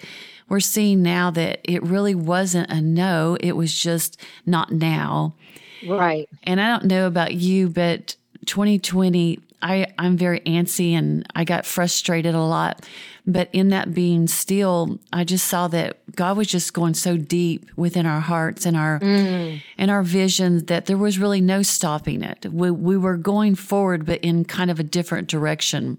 we're 0.48 0.60
seeing 0.60 1.02
now 1.02 1.30
that 1.32 1.60
it 1.64 1.82
really 1.82 2.14
wasn't 2.14 2.70
a 2.70 2.80
no. 2.80 3.36
It 3.40 3.52
was 3.52 3.72
just 3.72 4.20
not 4.46 4.70
now. 4.70 5.34
Right. 5.86 6.28
And 6.42 6.60
I 6.60 6.68
don't 6.68 6.84
know 6.84 7.06
about 7.06 7.34
you, 7.34 7.68
but 7.68 8.16
2020 8.46 9.40
I, 9.64 9.86
I'm 9.98 10.18
very 10.18 10.40
antsy 10.40 10.92
and 10.92 11.26
I 11.34 11.44
got 11.44 11.64
frustrated 11.64 12.34
a 12.34 12.42
lot. 12.42 12.86
But 13.26 13.48
in 13.54 13.70
that 13.70 13.94
being 13.94 14.28
still, 14.28 14.98
I 15.10 15.24
just 15.24 15.48
saw 15.48 15.68
that 15.68 15.98
God 16.14 16.36
was 16.36 16.48
just 16.48 16.74
going 16.74 16.92
so 16.92 17.16
deep 17.16 17.70
within 17.74 18.04
our 18.04 18.20
hearts 18.20 18.66
and 18.66 18.76
our 18.76 19.00
mm. 19.00 19.62
and 19.78 19.90
our 19.90 20.02
visions 20.02 20.64
that 20.64 20.84
there 20.84 20.98
was 20.98 21.18
really 21.18 21.40
no 21.40 21.62
stopping 21.62 22.22
it. 22.22 22.44
We 22.52 22.70
we 22.70 22.98
were 22.98 23.16
going 23.16 23.54
forward, 23.54 24.04
but 24.04 24.20
in 24.20 24.44
kind 24.44 24.70
of 24.70 24.78
a 24.78 24.82
different 24.82 25.28
direction. 25.28 25.96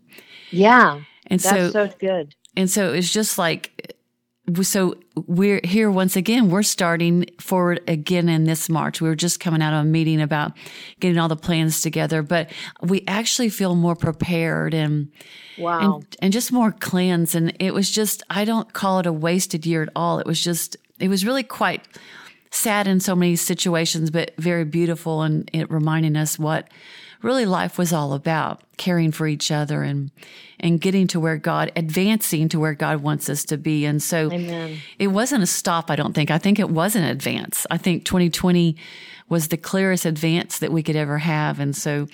Yeah. 0.52 1.02
And 1.26 1.42
so 1.42 1.72
so 1.72 1.90
good. 2.00 2.36
And 2.56 2.70
so 2.70 2.94
it's 2.94 3.12
just 3.12 3.40
like 3.40 3.95
so 4.62 4.96
we're 5.16 5.62
here 5.64 5.90
once 5.90 6.16
again. 6.16 6.50
We're 6.50 6.64
starting 6.64 7.26
forward 7.40 7.82
again 7.88 8.30
in 8.30 8.44
this 8.44 8.70
March. 8.70 9.02
We 9.02 9.10
were 9.10 9.16
just 9.16 9.40
coming 9.40 9.62
out 9.62 9.74
of 9.74 9.82
a 9.82 9.90
meeting 9.90 10.22
about 10.22 10.54
getting 11.00 11.18
all 11.18 11.28
the 11.28 11.36
plans 11.36 11.82
together, 11.82 12.22
but 12.22 12.52
we 12.82 13.04
actually 13.08 13.50
feel 13.50 13.76
more 13.76 13.96
prepared 13.96 14.74
and 14.74 15.12
wow, 15.58 15.96
and, 15.96 16.18
and 16.22 16.34
just 16.34 16.52
more 16.52 16.72
cleansed. 16.72 17.36
And 17.36 17.56
it 17.60 17.74
was 17.74 17.90
just 17.90 18.24
I 18.30 18.46
don't 18.46 18.72
call 18.74 19.00
it 19.00 19.06
a 19.06 19.14
wasted 19.14 19.66
year 19.66 19.82
at 19.82 19.90
all. 19.96 20.20
It 20.20 20.28
was 20.28 20.44
just 20.44 20.78
it 21.00 21.08
was 21.08 21.26
really 21.26 21.44
quite 21.44 21.88
sad 22.52 22.88
in 22.88 23.00
so 23.00 23.16
many 23.16 23.36
situations, 23.36 24.12
but 24.12 24.34
very 24.38 24.64
beautiful 24.64 25.24
and 25.24 25.50
it 25.54 25.70
reminding 25.72 26.16
us 26.16 26.38
what 26.38 26.70
really 27.22 27.46
life 27.46 27.78
was 27.78 27.94
all 27.94 28.14
about 28.14 28.62
caring 28.78 29.12
for 29.12 29.28
each 29.28 29.52
other 29.52 29.84
and 29.84 30.12
and 30.60 30.80
getting 30.80 31.08
to 31.08 31.20
where 31.20 31.38
God 31.38 31.72
advancing 31.76 32.50
to 32.50 32.60
where 32.60 32.74
God 32.74 33.02
wants 33.02 33.30
us 33.30 33.44
to 33.46 33.58
be. 33.58 33.86
And 33.86 34.02
so 34.02 34.32
Amen. 34.32 34.78
it 35.00 35.08
wasn't 35.08 35.44
a 35.44 35.48
stop 35.48 35.92
I 35.92 35.96
don't 35.96 36.14
think. 36.14 36.32
I 36.32 36.38
think 36.38 36.60
it 36.60 36.70
was 36.70 36.96
an 36.96 37.04
advance. 37.04 37.68
I 37.70 37.78
think 37.78 38.06
2020 38.06 38.76
was 39.28 39.50
the 39.50 39.58
clearest 39.58 40.06
advance 40.06 40.60
that 40.60 40.72
we 40.72 40.84
could 40.84 40.96
ever 40.96 41.18
have. 41.18 41.60
And 41.60 41.76
so 41.76 42.08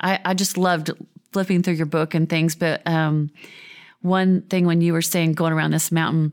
I, 0.00 0.20
I 0.24 0.34
just 0.34 0.56
loved 0.56 0.90
flipping 1.32 1.62
through 1.62 1.74
your 1.74 1.86
book 1.86 2.14
and 2.14 2.28
things 2.28 2.54
but 2.54 2.86
um, 2.86 3.30
one 4.02 4.42
thing 4.42 4.66
when 4.66 4.80
you 4.80 4.92
were 4.92 5.02
saying 5.02 5.32
going 5.32 5.52
around 5.52 5.70
this 5.70 5.90
mountain 5.90 6.32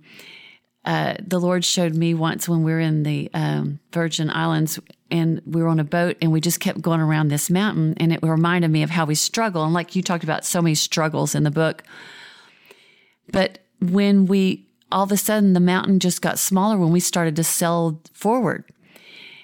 uh, 0.90 1.14
the 1.24 1.40
Lord 1.40 1.64
showed 1.64 1.94
me 1.94 2.16
once 2.16 2.50
when 2.50 2.64
we 2.64 2.72
were 2.72 2.80
in 2.80 3.04
the 3.04 3.30
um, 3.36 3.80
Virgin 3.92 4.32
Islands 4.32 4.80
and 5.12 5.40
we 5.46 5.62
were 5.62 5.68
on 5.68 5.80
a 5.80 5.84
boat 5.84 6.18
and 6.20 6.32
we 6.32 6.42
just 6.42 6.60
kept 6.60 6.82
going 6.82 7.00
around 7.00 7.28
this 7.28 7.48
mountain 7.52 7.94
and 7.98 8.12
it 8.12 8.24
reminded 8.24 8.72
me 8.72 8.82
of 8.82 8.90
how 8.90 9.06
we 9.06 9.14
struggle. 9.14 9.64
And 9.64 9.72
like 9.72 9.96
you 9.96 10.02
talked 10.02 10.24
about 10.24 10.46
so 10.46 10.64
many 10.64 10.74
struggles 10.74 11.36
in 11.36 11.44
the 11.44 11.52
book. 11.52 11.84
But 13.32 13.60
when 13.80 14.26
we 14.26 14.66
all 14.92 15.04
of 15.04 15.12
a 15.12 15.18
sudden 15.18 15.54
the 15.54 15.60
mountain 15.60 16.00
just 16.00 16.24
got 16.24 16.40
smaller 16.40 16.76
when 16.80 16.92
we 16.92 17.00
started 17.00 17.36
to 17.36 17.44
sail 17.44 18.02
forward. 18.12 18.64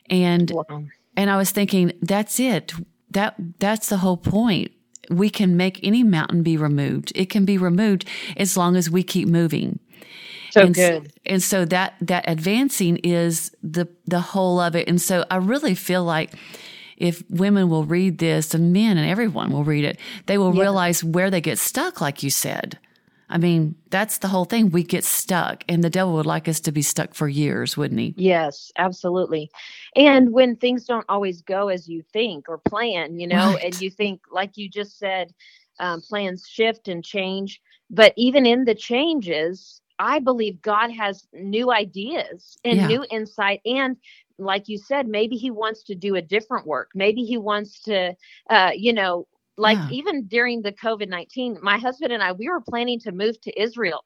And 0.09 0.49
wow. 0.49 0.85
and 1.15 1.29
I 1.29 1.37
was 1.37 1.51
thinking, 1.51 1.91
that's 2.01 2.39
it. 2.39 2.73
That 3.11 3.35
that's 3.59 3.89
the 3.89 3.97
whole 3.97 4.17
point. 4.17 4.71
We 5.11 5.29
can 5.29 5.55
make 5.55 5.79
any 5.83 6.01
mountain 6.01 6.41
be 6.41 6.57
removed. 6.57 7.11
It 7.13 7.29
can 7.29 7.45
be 7.45 7.59
removed 7.59 8.05
as 8.35 8.57
long 8.57 8.75
as 8.75 8.89
we 8.89 9.03
keep 9.03 9.27
moving. 9.27 9.77
So 10.55 10.61
and 10.61 10.73
good. 10.73 11.07
So, 11.07 11.11
and 11.25 11.43
so 11.43 11.65
that 11.65 11.95
that 11.99 12.23
advancing 12.27 12.95
is 13.03 13.53
the 13.61 13.89
the 14.05 14.21
whole 14.21 14.61
of 14.61 14.73
it. 14.73 14.87
And 14.87 15.01
so 15.01 15.25
I 15.29 15.35
really 15.35 15.75
feel 15.75 16.05
like 16.05 16.33
if 16.95 17.29
women 17.29 17.67
will 17.67 17.83
read 17.83 18.19
this 18.19 18.53
and 18.53 18.71
men 18.71 18.97
and 18.97 19.05
everyone 19.05 19.51
will 19.51 19.65
read 19.65 19.83
it, 19.83 19.99
they 20.27 20.37
will 20.37 20.55
yeah. 20.55 20.61
realize 20.61 21.03
where 21.03 21.29
they 21.29 21.41
get 21.41 21.59
stuck, 21.59 21.99
like 21.99 22.23
you 22.23 22.29
said. 22.29 22.79
I 23.27 23.37
mean, 23.37 23.75
that's 23.89 24.19
the 24.19 24.29
whole 24.29 24.45
thing. 24.45 24.69
We 24.69 24.83
get 24.83 25.03
stuck, 25.03 25.65
and 25.67 25.83
the 25.83 25.89
devil 25.89 26.13
would 26.13 26.25
like 26.25 26.47
us 26.47 26.61
to 26.61 26.71
be 26.71 26.83
stuck 26.83 27.13
for 27.13 27.27
years, 27.27 27.75
wouldn't 27.75 27.99
he? 27.99 28.13
Yes, 28.15 28.71
absolutely. 28.77 29.49
And 29.97 30.31
when 30.31 30.55
things 30.55 30.85
don't 30.85 31.05
always 31.09 31.41
go 31.41 31.67
as 31.67 31.89
you 31.89 32.01
think 32.13 32.47
or 32.47 32.59
plan, 32.59 33.19
you 33.19 33.27
know, 33.27 33.55
right. 33.55 33.63
and 33.65 33.81
you 33.81 33.89
think, 33.89 34.21
like 34.31 34.55
you 34.55 34.69
just 34.69 34.97
said, 34.97 35.33
um, 35.81 36.01
plans 36.01 36.47
shift 36.47 36.87
and 36.87 37.03
change. 37.03 37.59
But 37.89 38.13
even 38.15 38.45
in 38.45 38.63
the 38.63 38.75
changes, 38.75 39.81
I 39.99 40.19
believe 40.19 40.61
God 40.61 40.91
has 40.91 41.27
new 41.33 41.71
ideas 41.71 42.57
and 42.63 42.77
yeah. 42.77 42.87
new 42.87 43.05
insight. 43.09 43.61
And 43.65 43.97
like 44.37 44.67
you 44.67 44.77
said, 44.77 45.07
maybe 45.07 45.35
He 45.35 45.51
wants 45.51 45.83
to 45.83 45.95
do 45.95 46.15
a 46.15 46.21
different 46.21 46.67
work. 46.67 46.91
Maybe 46.93 47.23
He 47.23 47.37
wants 47.37 47.81
to, 47.83 48.15
uh, 48.49 48.71
you 48.75 48.93
know, 48.93 49.27
like 49.57 49.77
yeah. 49.77 49.89
even 49.91 50.25
during 50.27 50.61
the 50.61 50.71
COVID 50.71 51.07
19, 51.07 51.59
my 51.61 51.77
husband 51.77 52.11
and 52.11 52.21
I, 52.21 52.33
we 52.33 52.49
were 52.49 52.61
planning 52.61 52.99
to 53.01 53.11
move 53.11 53.39
to 53.41 53.61
Israel. 53.61 54.03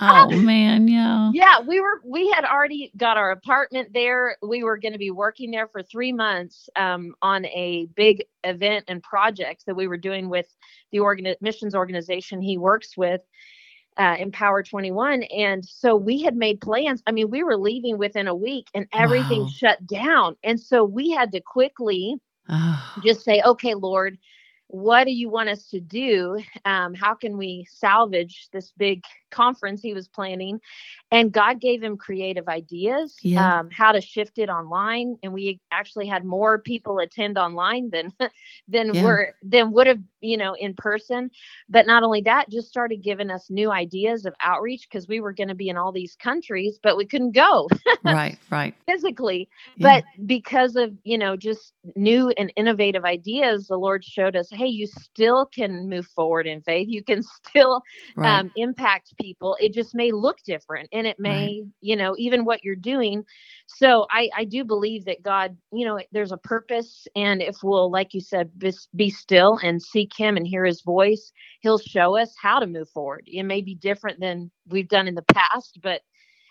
oh 0.00 0.28
man, 0.40 0.88
yeah. 0.88 1.30
Yeah, 1.32 1.60
we 1.60 1.80
were, 1.80 2.02
we 2.04 2.28
had 2.30 2.44
already 2.44 2.92
got 2.96 3.16
our 3.16 3.30
apartment 3.30 3.94
there. 3.94 4.36
We 4.42 4.62
were 4.62 4.76
going 4.76 4.92
to 4.92 4.98
be 4.98 5.10
working 5.10 5.50
there 5.50 5.68
for 5.68 5.82
three 5.82 6.12
months 6.12 6.68
um, 6.76 7.14
on 7.22 7.46
a 7.46 7.88
big 7.94 8.24
event 8.44 8.84
and 8.88 9.02
project 9.02 9.64
that 9.66 9.74
we 9.74 9.88
were 9.88 9.96
doing 9.96 10.28
with 10.28 10.54
the 10.92 10.98
organ- 10.98 11.36
missions 11.40 11.74
organization 11.74 12.42
he 12.42 12.58
works 12.58 12.96
with 12.96 13.22
uh, 13.96 14.16
Empower 14.18 14.62
21. 14.62 15.22
And 15.24 15.64
so 15.64 15.96
we 15.96 16.22
had 16.22 16.36
made 16.36 16.60
plans. 16.60 17.02
I 17.06 17.12
mean, 17.12 17.30
we 17.30 17.42
were 17.42 17.56
leaving 17.56 17.98
within 17.98 18.26
a 18.26 18.34
week 18.34 18.68
and 18.74 18.86
everything 18.92 19.42
wow. 19.42 19.48
shut 19.48 19.86
down. 19.86 20.36
And 20.42 20.58
so 20.58 20.84
we 20.84 21.10
had 21.10 21.32
to 21.32 21.40
quickly 21.40 22.16
oh. 22.48 22.94
just 23.04 23.22
say, 23.24 23.42
okay, 23.42 23.74
Lord, 23.74 24.18
what 24.68 25.04
do 25.04 25.12
you 25.12 25.28
want 25.28 25.48
us 25.48 25.68
to 25.68 25.80
do? 25.80 26.38
Um, 26.64 26.94
how 26.94 27.14
can 27.14 27.36
we 27.36 27.66
salvage 27.70 28.48
this 28.52 28.72
big 28.76 29.02
conference 29.30 29.82
he 29.82 29.92
was 29.92 30.08
planning? 30.08 30.60
And 31.10 31.30
God 31.30 31.60
gave 31.60 31.82
him 31.82 31.96
creative 31.96 32.48
ideas, 32.48 33.14
yeah. 33.20 33.60
um, 33.60 33.70
how 33.70 33.92
to 33.92 34.00
shift 34.00 34.38
it 34.38 34.48
online. 34.48 35.16
And 35.22 35.32
we 35.32 35.60
actually 35.70 36.06
had 36.06 36.24
more 36.24 36.58
people 36.58 36.98
attend 36.98 37.36
online 37.38 37.90
than 37.90 38.12
than 38.68 38.94
yeah. 38.94 39.04
were 39.04 39.34
than 39.42 39.72
would 39.72 39.86
have 39.86 40.00
you 40.20 40.36
know 40.36 40.54
in 40.54 40.74
person. 40.74 41.30
But 41.68 41.86
not 41.86 42.02
only 42.02 42.22
that, 42.22 42.50
just 42.50 42.68
started 42.68 43.02
giving 43.02 43.30
us 43.30 43.50
new 43.50 43.70
ideas 43.70 44.24
of 44.24 44.34
outreach 44.40 44.88
because 44.90 45.06
we 45.06 45.20
were 45.20 45.32
going 45.32 45.48
to 45.48 45.54
be 45.54 45.68
in 45.68 45.76
all 45.76 45.92
these 45.92 46.16
countries, 46.16 46.78
but 46.82 46.96
we 46.96 47.04
couldn't 47.04 47.32
go. 47.32 47.68
right, 48.04 48.38
right. 48.50 48.74
Physically, 48.86 49.48
yeah. 49.76 50.00
but 50.00 50.26
because 50.26 50.74
of 50.76 50.92
you 51.04 51.18
know 51.18 51.36
just 51.36 51.74
new 51.96 52.30
and 52.30 52.52
innovative 52.56 53.04
ideas, 53.04 53.68
the 53.68 53.76
Lord 53.76 54.04
showed 54.04 54.36
us, 54.36 54.50
hey, 54.54 54.66
you 54.66 54.86
still 54.86 55.46
can 55.46 55.88
move 55.88 56.06
forward 56.06 56.46
in 56.46 56.60
faith. 56.62 56.88
You 56.88 57.02
can 57.02 57.22
still 57.46 57.82
right. 58.16 58.40
um, 58.40 58.50
impact 58.56 59.14
people. 59.20 59.56
It 59.60 59.72
just 59.72 59.94
may 59.94 60.12
look 60.12 60.38
different, 60.44 60.88
and 60.92 61.06
it 61.06 61.18
may, 61.18 61.62
right. 61.62 61.72
you 61.80 61.96
know, 61.96 62.14
even 62.18 62.44
what 62.44 62.64
you're 62.64 62.76
doing. 62.76 63.24
So 63.66 64.06
I, 64.10 64.30
I 64.36 64.44
do 64.44 64.64
believe 64.64 65.04
that 65.06 65.22
God, 65.22 65.56
you 65.72 65.84
know, 65.84 66.00
there's 66.12 66.32
a 66.32 66.38
purpose, 66.38 67.06
and 67.16 67.42
if 67.42 67.56
we'll, 67.62 67.90
like 67.90 68.14
you 68.14 68.20
said, 68.20 68.50
be, 68.58 68.72
be 68.94 69.10
still 69.10 69.58
and 69.62 69.82
seek 69.82 70.16
Him 70.16 70.36
and 70.36 70.46
hear 70.46 70.64
His 70.64 70.82
voice, 70.82 71.32
He'll 71.60 71.78
show 71.78 72.16
us 72.16 72.34
how 72.40 72.58
to 72.58 72.66
move 72.66 72.88
forward. 72.90 73.24
It 73.26 73.44
may 73.44 73.62
be 73.62 73.74
different 73.74 74.20
than 74.20 74.50
we've 74.68 74.88
done 74.88 75.08
in 75.08 75.14
the 75.14 75.22
past, 75.22 75.78
but 75.82 76.02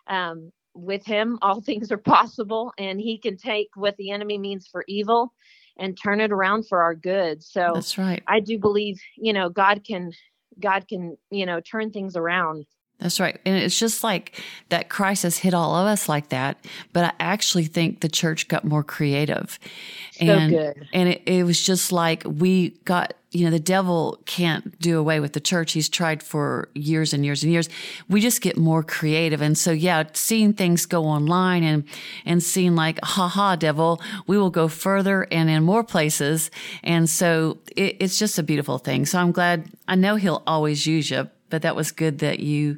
um, 0.08 0.52
with 0.74 1.06
Him, 1.06 1.40
all 1.42 1.62
things 1.62 1.92
are 1.92 1.98
possible, 1.98 2.74
and 2.78 3.00
He 3.00 3.18
can 3.18 3.38
take 3.38 3.70
what 3.76 3.96
the 3.98 4.12
enemy 4.12 4.38
means 4.38 4.68
for 4.68 4.84
evil 4.88 5.34
and 5.78 5.98
turn 6.02 6.22
it 6.22 6.32
around 6.32 6.68
for 6.68 6.82
our 6.82 6.96
good. 6.96 7.44
So 7.44 7.72
that's 7.74 7.98
right. 7.98 8.24
I 8.28 8.40
do 8.40 8.58
believe, 8.60 9.00
you 9.18 9.34
know, 9.34 9.50
God 9.50 9.84
can 9.84 10.12
God 10.60 10.88
can, 10.88 11.18
you 11.32 11.46
know, 11.46 11.60
turn 11.60 11.92
things 11.92 12.16
around. 12.16 12.66
That's 13.00 13.20
right. 13.20 13.38
And 13.46 13.56
it's 13.58 13.78
just 13.78 14.02
like 14.02 14.42
that 14.70 14.88
crisis 14.88 15.38
hit 15.38 15.54
all 15.54 15.76
of 15.76 15.88
us 15.88 16.08
like 16.08 16.30
that. 16.30 16.66
But 16.94 17.06
I 17.06 17.14
actually 17.20 17.66
think 17.66 18.00
the 18.00 18.08
church 18.08 18.48
got 18.48 18.64
more 18.64 18.84
creative. 18.84 19.60
So 20.14 20.26
and, 20.26 20.52
good. 20.52 20.88
And 20.94 21.10
it, 21.10 21.22
it 21.26 21.44
was 21.44 21.62
just 21.62 21.92
like 21.92 22.24
we 22.26 22.70
got, 22.86 23.14
you 23.32 23.44
know, 23.44 23.52
the 23.52 23.60
devil 23.60 24.22
can't 24.26 24.80
do 24.80 25.00
away 25.00 25.20
with 25.20 25.34
the 25.34 25.42
church. 25.42 25.74
He's 25.74 25.90
tried 25.90 26.24
for 26.24 26.70
years 26.76 27.14
and 27.14 27.26
years 27.26 27.44
and 27.44 27.52
years. 27.52 27.68
We 28.08 28.22
just 28.22 28.42
get 28.42 28.56
more 28.56 28.84
creative. 28.84 29.42
And 29.42 29.58
so, 29.58 29.72
yeah, 29.72 30.04
seeing 30.14 30.54
things 30.54 30.86
go 30.86 31.04
online 31.04 31.64
and, 31.64 31.84
and 32.26 32.42
seeing 32.42 32.76
like, 32.76 33.00
ha 33.04 33.28
ha, 33.28 33.58
devil, 33.58 34.02
we 34.28 34.38
will 34.38 34.52
go 34.52 34.70
further 34.70 35.28
and 35.30 35.50
in 35.50 35.64
more 35.64 35.84
places. 35.84 36.52
And 36.84 37.10
so 37.10 37.58
it, 37.76 37.98
it's 38.00 38.18
just 38.18 38.40
a 38.40 38.44
beautiful 38.44 38.78
thing. 38.78 39.06
So 39.06 39.20
I'm 39.20 39.34
glad, 39.34 39.70
I 39.90 39.96
know 39.96 40.16
he'll 40.16 40.44
always 40.48 40.88
use 40.88 41.10
you 41.10 41.28
but 41.54 41.62
that 41.62 41.76
was 41.76 41.92
good 41.92 42.18
that 42.18 42.40
you 42.40 42.78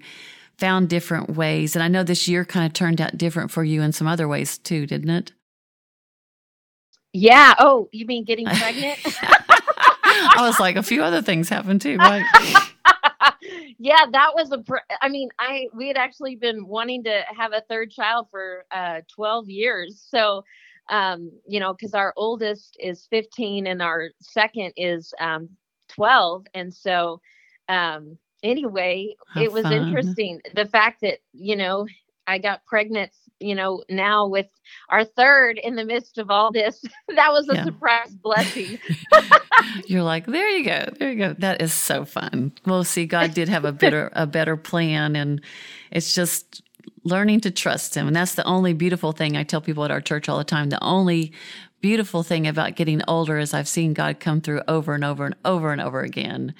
found 0.57 0.89
different 0.89 1.29
ways. 1.29 1.77
And 1.77 1.83
I 1.83 1.87
know 1.87 2.03
this 2.03 2.27
year 2.27 2.43
kind 2.43 2.65
of 2.65 2.73
turned 2.73 2.99
out 2.99 3.17
different 3.17 3.49
for 3.49 3.63
you 3.63 3.81
in 3.81 3.93
some 3.93 4.05
other 4.05 4.27
ways 4.27 4.57
too, 4.57 4.85
didn't 4.85 5.11
it? 5.11 5.31
Yeah. 7.13 7.53
Oh, 7.57 7.87
you 7.93 8.05
mean 8.05 8.25
getting 8.25 8.45
pregnant? 8.45 8.99
I 10.03 10.39
was 10.41 10.59
like, 10.59 10.75
a 10.75 10.83
few 10.83 11.03
other 11.03 11.21
things 11.21 11.47
happened 11.47 11.81
too. 11.81 11.97
Yeah, 13.77 14.05
that 14.11 14.31
was 14.33 14.51
a. 14.51 14.59
Pr- 14.59 14.77
I 15.01 15.09
mean, 15.09 15.29
I 15.37 15.67
we 15.73 15.89
had 15.89 15.97
actually 15.97 16.37
been 16.37 16.65
wanting 16.65 17.03
to 17.03 17.23
have 17.37 17.51
a 17.51 17.61
third 17.69 17.91
child 17.91 18.27
for 18.31 18.65
uh, 18.71 19.01
12 19.13 19.49
years. 19.49 20.03
So, 20.09 20.43
um, 20.89 21.29
you 21.45 21.59
know, 21.59 21.73
because 21.73 21.93
our 21.93 22.13
oldest 22.15 22.77
is 22.79 23.05
15 23.11 23.67
and 23.67 23.81
our 23.81 24.09
second 24.21 24.73
is 24.77 25.13
um, 25.19 25.49
12, 25.89 26.45
and 26.53 26.73
so 26.73 27.19
um, 27.67 28.17
anyway, 28.45 29.15
How 29.27 29.41
it 29.41 29.51
was 29.51 29.63
fun. 29.63 29.73
interesting. 29.73 30.41
The 30.53 30.65
fact 30.65 31.01
that, 31.01 31.19
you 31.33 31.55
know, 31.55 31.87
I 32.27 32.37
got 32.37 32.65
pregnant, 32.65 33.11
you 33.39 33.55
know, 33.55 33.83
now 33.89 34.27
with 34.27 34.47
our 34.89 35.03
third 35.03 35.57
in 35.57 35.75
the 35.75 35.85
midst 35.85 36.17
of 36.17 36.29
all 36.31 36.51
this. 36.51 36.83
that 37.15 37.31
was 37.31 37.49
a 37.49 37.55
yeah. 37.55 37.63
surprise 37.65 38.13
blessing. 38.15 38.79
You're 39.87 40.03
like, 40.03 40.25
there 40.25 40.49
you 40.49 40.65
go. 40.65 40.85
There 40.97 41.11
you 41.11 41.17
go. 41.17 41.33
That 41.33 41.61
is 41.61 41.73
so 41.73 42.05
fun. 42.05 42.53
Well, 42.65 42.83
see, 42.83 43.05
God 43.05 43.33
did 43.33 43.49
have 43.49 43.65
a 43.65 43.71
better 43.71 44.09
a 44.13 44.25
better 44.25 44.57
plan 44.57 45.15
and 45.15 45.41
it's 45.91 46.13
just 46.13 46.61
learning 47.03 47.41
to 47.41 47.51
trust 47.51 47.95
him. 47.95 48.07
And 48.07 48.15
that's 48.15 48.35
the 48.35 48.45
only 48.45 48.73
beautiful 48.73 49.11
thing 49.11 49.37
I 49.37 49.43
tell 49.43 49.61
people 49.61 49.85
at 49.85 49.91
our 49.91 50.01
church 50.01 50.27
all 50.27 50.37
the 50.37 50.43
time. 50.43 50.69
The 50.69 50.83
only 50.83 51.31
beautiful 51.81 52.23
thing 52.23 52.47
about 52.47 52.75
getting 52.75 53.01
older 53.07 53.37
is 53.37 53.53
I've 53.53 53.67
seen 53.67 53.93
God 53.93 54.19
come 54.19 54.41
through 54.41 54.61
over 54.67 54.95
and 54.95 55.03
over 55.03 55.25
and 55.25 55.35
over 55.45 55.71
and 55.71 55.79
over 55.79 56.01
again. 56.01 56.55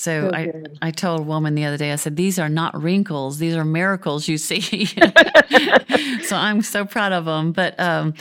So, 0.00 0.30
I, 0.32 0.50
I 0.80 0.92
told 0.92 1.20
a 1.20 1.22
woman 1.22 1.54
the 1.54 1.66
other 1.66 1.76
day, 1.76 1.92
I 1.92 1.96
said, 1.96 2.16
these 2.16 2.38
are 2.38 2.48
not 2.48 2.80
wrinkles. 2.80 3.36
These 3.36 3.54
are 3.54 3.66
miracles 3.66 4.28
you 4.28 4.38
see. 4.38 4.86
so 6.22 6.36
I'm 6.36 6.62
so 6.62 6.86
proud 6.86 7.12
of 7.12 7.26
them. 7.26 7.52
But 7.52 7.78
um, 7.78 8.14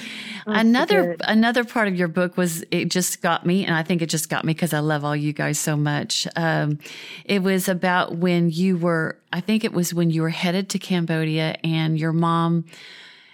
another 0.45 1.11
good. 1.11 1.21
another 1.23 1.63
part 1.63 1.87
of 1.87 1.95
your 1.95 2.09
book 2.09 2.35
was, 2.35 2.65
it 2.69 2.89
just 2.89 3.21
got 3.21 3.45
me. 3.45 3.65
And 3.65 3.73
I 3.73 3.83
think 3.83 4.01
it 4.01 4.07
just 4.07 4.27
got 4.27 4.43
me 4.43 4.51
because 4.51 4.73
I 4.73 4.79
love 4.79 5.05
all 5.05 5.15
you 5.15 5.31
guys 5.31 5.57
so 5.57 5.77
much. 5.77 6.27
Um, 6.35 6.79
it 7.23 7.43
was 7.43 7.69
about 7.69 8.17
when 8.17 8.49
you 8.49 8.77
were, 8.77 9.17
I 9.31 9.39
think 9.39 9.63
it 9.63 9.71
was 9.71 9.93
when 9.93 10.09
you 10.09 10.21
were 10.21 10.31
headed 10.31 10.67
to 10.71 10.79
Cambodia 10.79 11.55
and 11.63 11.97
your 11.97 12.11
mom, 12.11 12.65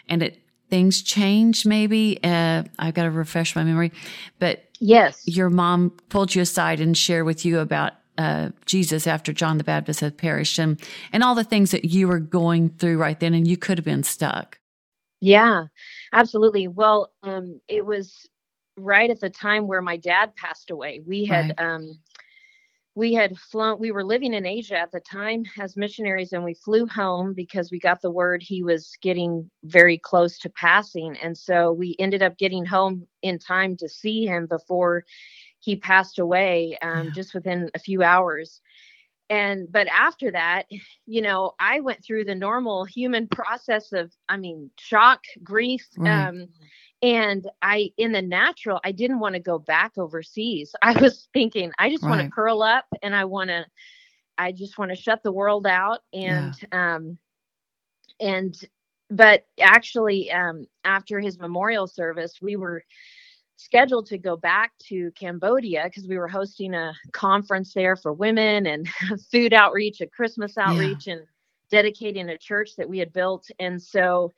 and 0.07 0.21
it, 0.21 0.39
things 0.69 1.03
changed 1.03 1.67
maybe 1.67 2.19
uh, 2.23 2.63
i've 2.79 2.95
got 2.95 3.03
to 3.03 3.11
refresh 3.11 3.55
my 3.55 3.63
memory 3.63 3.91
but 4.39 4.63
yes 4.79 5.21
your 5.27 5.47
mom 5.47 5.91
pulled 6.09 6.33
you 6.33 6.41
aside 6.41 6.81
and 6.81 6.97
shared 6.97 7.23
with 7.23 7.45
you 7.45 7.59
about 7.59 7.93
uh, 8.17 8.49
jesus 8.65 9.07
after 9.07 9.33
john 9.33 9.57
the 9.57 9.63
baptist 9.65 10.01
had 10.01 10.17
perished 10.17 10.59
and, 10.59 10.81
and 11.13 11.23
all 11.23 11.35
the 11.35 11.43
things 11.43 11.71
that 11.71 11.85
you 11.85 12.07
were 12.07 12.19
going 12.19 12.69
through 12.69 12.97
right 12.97 13.19
then 13.21 13.33
and 13.33 13.47
you 13.47 13.57
could 13.57 13.77
have 13.77 13.85
been 13.85 14.03
stuck. 14.03 14.59
Yeah 15.21 15.65
absolutely. 16.13 16.67
Well 16.67 17.13
um, 17.23 17.61
it 17.67 17.85
was 17.85 18.29
right 18.77 19.09
at 19.09 19.19
the 19.21 19.29
time 19.29 19.67
where 19.67 19.81
my 19.81 19.97
dad 19.97 20.35
passed 20.35 20.71
away. 20.71 21.01
We 21.05 21.25
had 21.25 21.45
Right. 21.47 21.59
um, 21.59 21.99
we 22.95 23.13
had 23.13 23.37
flown 23.37 23.79
we 23.79 23.91
were 23.91 24.03
living 24.03 24.33
in 24.33 24.45
asia 24.45 24.77
at 24.77 24.91
the 24.91 24.99
time 24.99 25.43
as 25.59 25.77
missionaries 25.77 26.33
and 26.33 26.43
we 26.43 26.53
flew 26.53 26.85
home 26.87 27.33
because 27.33 27.71
we 27.71 27.79
got 27.79 28.01
the 28.01 28.11
word 28.11 28.43
he 28.43 28.63
was 28.63 28.91
getting 29.01 29.49
very 29.63 29.97
close 29.97 30.39
to 30.39 30.49
passing. 30.49 31.15
And 31.21 31.37
so 31.37 31.71
we 31.71 31.95
ended 31.99 32.21
up 32.21 32.37
getting 32.37 32.65
home 32.65 33.07
in 33.21 33.39
time 33.39 33.77
to 33.77 33.87
see 33.89 34.25
him 34.25 34.47
before 34.47 35.05
he 35.65 35.77
passed 35.77 36.19
away 36.19 36.77
um, 36.83 37.11
Yeah. 37.11 37.13
just 37.13 37.35
within 37.35 37.69
a 37.75 37.79
few 37.79 38.03
hours 38.03 38.61
and 39.29 39.71
but 39.71 39.87
after 39.87 40.31
that 40.31 40.65
you 41.05 41.21
know 41.21 41.53
i 41.59 41.79
went 41.81 42.03
through 42.03 42.25
the 42.25 42.35
normal 42.35 42.85
human 42.85 43.27
process 43.31 43.93
of 43.93 44.11
i 44.29 44.37
mean 44.37 44.69
shock 44.79 45.21
grief 45.43 45.87
Right. 45.97 46.29
um 46.29 46.47
and 47.03 47.47
i 47.61 47.91
in 47.97 48.11
the 48.11 48.21
natural 48.21 48.79
i 48.85 48.91
didn't 48.91 49.19
want 49.19 49.35
to 49.35 49.41
go 49.41 49.59
back 49.59 49.93
overseas 49.97 50.75
i 50.83 50.93
was 51.01 51.29
thinking 51.33 51.71
i 51.79 51.89
just 51.89 52.07
want 52.07 52.21
to 52.21 52.27
curl 52.27 52.61
up 52.63 52.85
and 53.03 53.15
i 53.15 53.25
want 53.25 53.49
to 53.49 53.65
i 54.37 54.51
just 54.51 54.77
want 54.79 54.91
to 54.91 54.95
shut 54.97 55.23
the 55.23 55.31
world 55.31 55.67
out 55.67 55.99
and 56.13 56.55
um 56.71 57.17
and 58.19 58.55
but 59.09 59.45
actually 59.61 60.31
um 60.31 60.65
after 60.83 61.19
his 61.19 61.39
memorial 61.39 61.87
service 61.87 62.39
we 62.41 62.55
were 62.55 62.83
scheduled 63.57 64.07
to 64.07 64.17
go 64.17 64.35
back 64.35 64.71
to 64.87 65.11
Cambodia 65.11 65.83
because 65.85 66.07
we 66.07 66.17
were 66.17 66.27
hosting 66.27 66.73
a 66.73 66.93
conference 67.11 67.73
there 67.73 67.95
for 67.95 68.13
women 68.13 68.65
and 68.65 68.87
food 69.31 69.53
outreach, 69.53 70.01
a 70.01 70.07
Christmas 70.07 70.57
outreach, 70.57 71.07
and 71.07 71.21
dedicating 71.69 72.29
a 72.29 72.37
church 72.37 72.75
that 72.77 72.89
we 72.89 72.99
had 72.99 73.13
built. 73.13 73.49
And 73.59 73.81
so, 73.81 74.33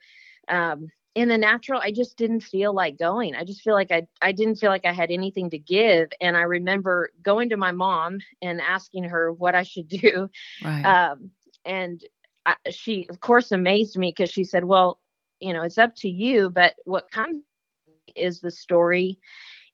um, 0.48 0.88
in 1.14 1.28
the 1.28 1.38
natural, 1.38 1.80
I 1.82 1.90
just 1.90 2.16
didn't 2.16 2.40
feel 2.40 2.72
like 2.72 2.96
going. 2.96 3.34
I 3.34 3.42
just 3.42 3.62
feel 3.62 3.74
like 3.74 3.90
I 3.90 4.06
I 4.22 4.32
didn't 4.32 4.56
feel 4.56 4.70
like 4.70 4.84
I 4.84 4.92
had 4.92 5.10
anything 5.10 5.50
to 5.50 5.58
give. 5.58 6.10
And 6.20 6.36
I 6.36 6.42
remember 6.42 7.10
going 7.22 7.48
to 7.48 7.56
my 7.56 7.72
mom 7.72 8.18
and 8.40 8.60
asking 8.60 9.04
her 9.04 9.32
what 9.32 9.54
I 9.54 9.64
should 9.64 9.88
do. 9.88 10.30
right 10.62 10.84
Um, 10.84 11.30
and 11.64 12.02
I, 12.46 12.54
she, 12.70 13.06
of 13.10 13.20
course, 13.20 13.50
amazed 13.50 13.98
me 13.98 14.10
because 14.16 14.30
she 14.30 14.44
said, 14.44 14.64
"Well, 14.64 15.00
you 15.40 15.52
know, 15.52 15.62
it's 15.62 15.78
up 15.78 15.94
to 15.96 16.08
you, 16.08 16.50
but 16.50 16.74
what 16.84 17.10
comes 17.10 17.42
is 18.18 18.40
the 18.40 18.50
story 18.50 19.18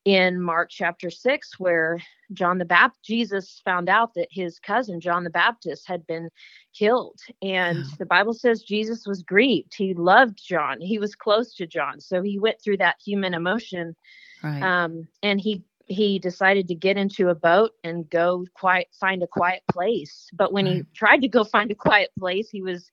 in 0.04 0.40
Mark 0.40 0.68
chapter 0.70 1.10
6 1.10 1.58
where 1.58 1.98
John 2.32 2.58
the 2.58 2.64
Baptist 2.64 3.04
Jesus 3.04 3.60
found 3.64 3.88
out 3.88 4.14
that 4.14 4.28
his 4.30 4.58
cousin 4.58 5.00
John 5.00 5.24
the 5.24 5.30
Baptist 5.30 5.86
had 5.88 6.06
been 6.06 6.28
killed. 6.74 7.18
And 7.42 7.78
Yeah. 7.78 7.96
the 7.98 8.06
Bible 8.06 8.34
says 8.34 8.62
Jesus 8.62 9.06
was 9.06 9.22
grieved. 9.22 9.74
He 9.74 9.94
loved 9.94 10.42
John. 10.44 10.80
He 10.80 10.98
was 10.98 11.14
close 11.14 11.54
to 11.54 11.66
John. 11.66 12.00
So 12.00 12.22
he 12.22 12.38
went 12.38 12.60
through 12.60 12.78
that 12.78 12.96
human 13.04 13.34
emotion 13.34 13.96
right. 14.42 14.62
um 14.62 15.06
and 15.22 15.40
he 15.40 15.62
he 15.86 16.18
decided 16.18 16.66
to 16.68 16.74
get 16.74 16.96
into 16.96 17.28
a 17.28 17.34
boat 17.34 17.72
and 17.84 18.08
go 18.08 18.46
quiet 18.54 18.88
find 18.98 19.22
a 19.22 19.26
quiet 19.26 19.62
place. 19.70 20.28
But 20.34 20.52
when 20.52 20.66
he 20.66 20.82
tried 20.94 21.22
to 21.22 21.28
go 21.28 21.44
find 21.56 21.70
a 21.70 21.74
quiet 21.74 22.10
place 22.18 22.50
he 22.50 22.62
was 22.62 22.90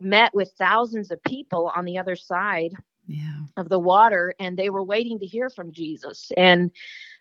met 0.00 0.34
with 0.34 0.52
thousands 0.58 1.10
of 1.10 1.22
people 1.24 1.72
on 1.74 1.84
the 1.84 1.98
other 1.98 2.16
side 2.16 2.72
yeah 3.08 3.40
of 3.58 3.68
the 3.68 3.78
water 3.78 4.34
and 4.38 4.56
they 4.56 4.70
were 4.70 4.82
waiting 4.82 5.18
to 5.18 5.26
hear 5.26 5.50
from 5.50 5.72
Jesus. 5.72 6.30
And 6.36 6.70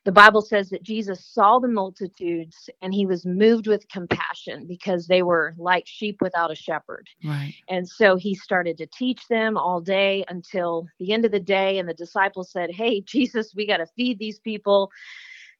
the 0.06 0.12
Bible 0.12 0.42
says 0.42 0.70
that 0.70 0.84
Jesus 0.84 1.26
saw 1.26 1.60
the 1.60 1.68
multitudes 1.68 2.70
and 2.82 2.94
he 2.94 3.06
was 3.06 3.26
moved 3.26 3.68
with 3.68 3.90
compassion 3.90 4.66
because 4.68 5.08
they 5.08 5.24
were 5.24 5.54
like 5.58 5.86
sheep 5.86 6.22
without 6.22 6.52
a 6.52 6.56
shepherd. 6.56 7.10
right 7.26 7.56
And 7.70 7.88
so 7.90 8.16
he 8.16 8.36
started 8.36 8.78
to 8.78 8.86
teach 8.88 9.28
them 9.28 9.58
all 9.58 9.82
day 9.82 10.24
until 10.30 10.88
the 11.00 11.12
end 11.12 11.26
of 11.26 11.32
the 11.32 11.40
day. 11.40 11.80
And 11.80 11.90
the 11.90 11.94
disciples 11.94 12.52
said, 12.52 12.72
Hey, 12.72 13.02
Jesus, 13.06 13.54
we 13.56 13.68
got 13.68 13.78
to 13.78 13.88
feed 13.98 14.20
these 14.20 14.40
people. 14.40 14.92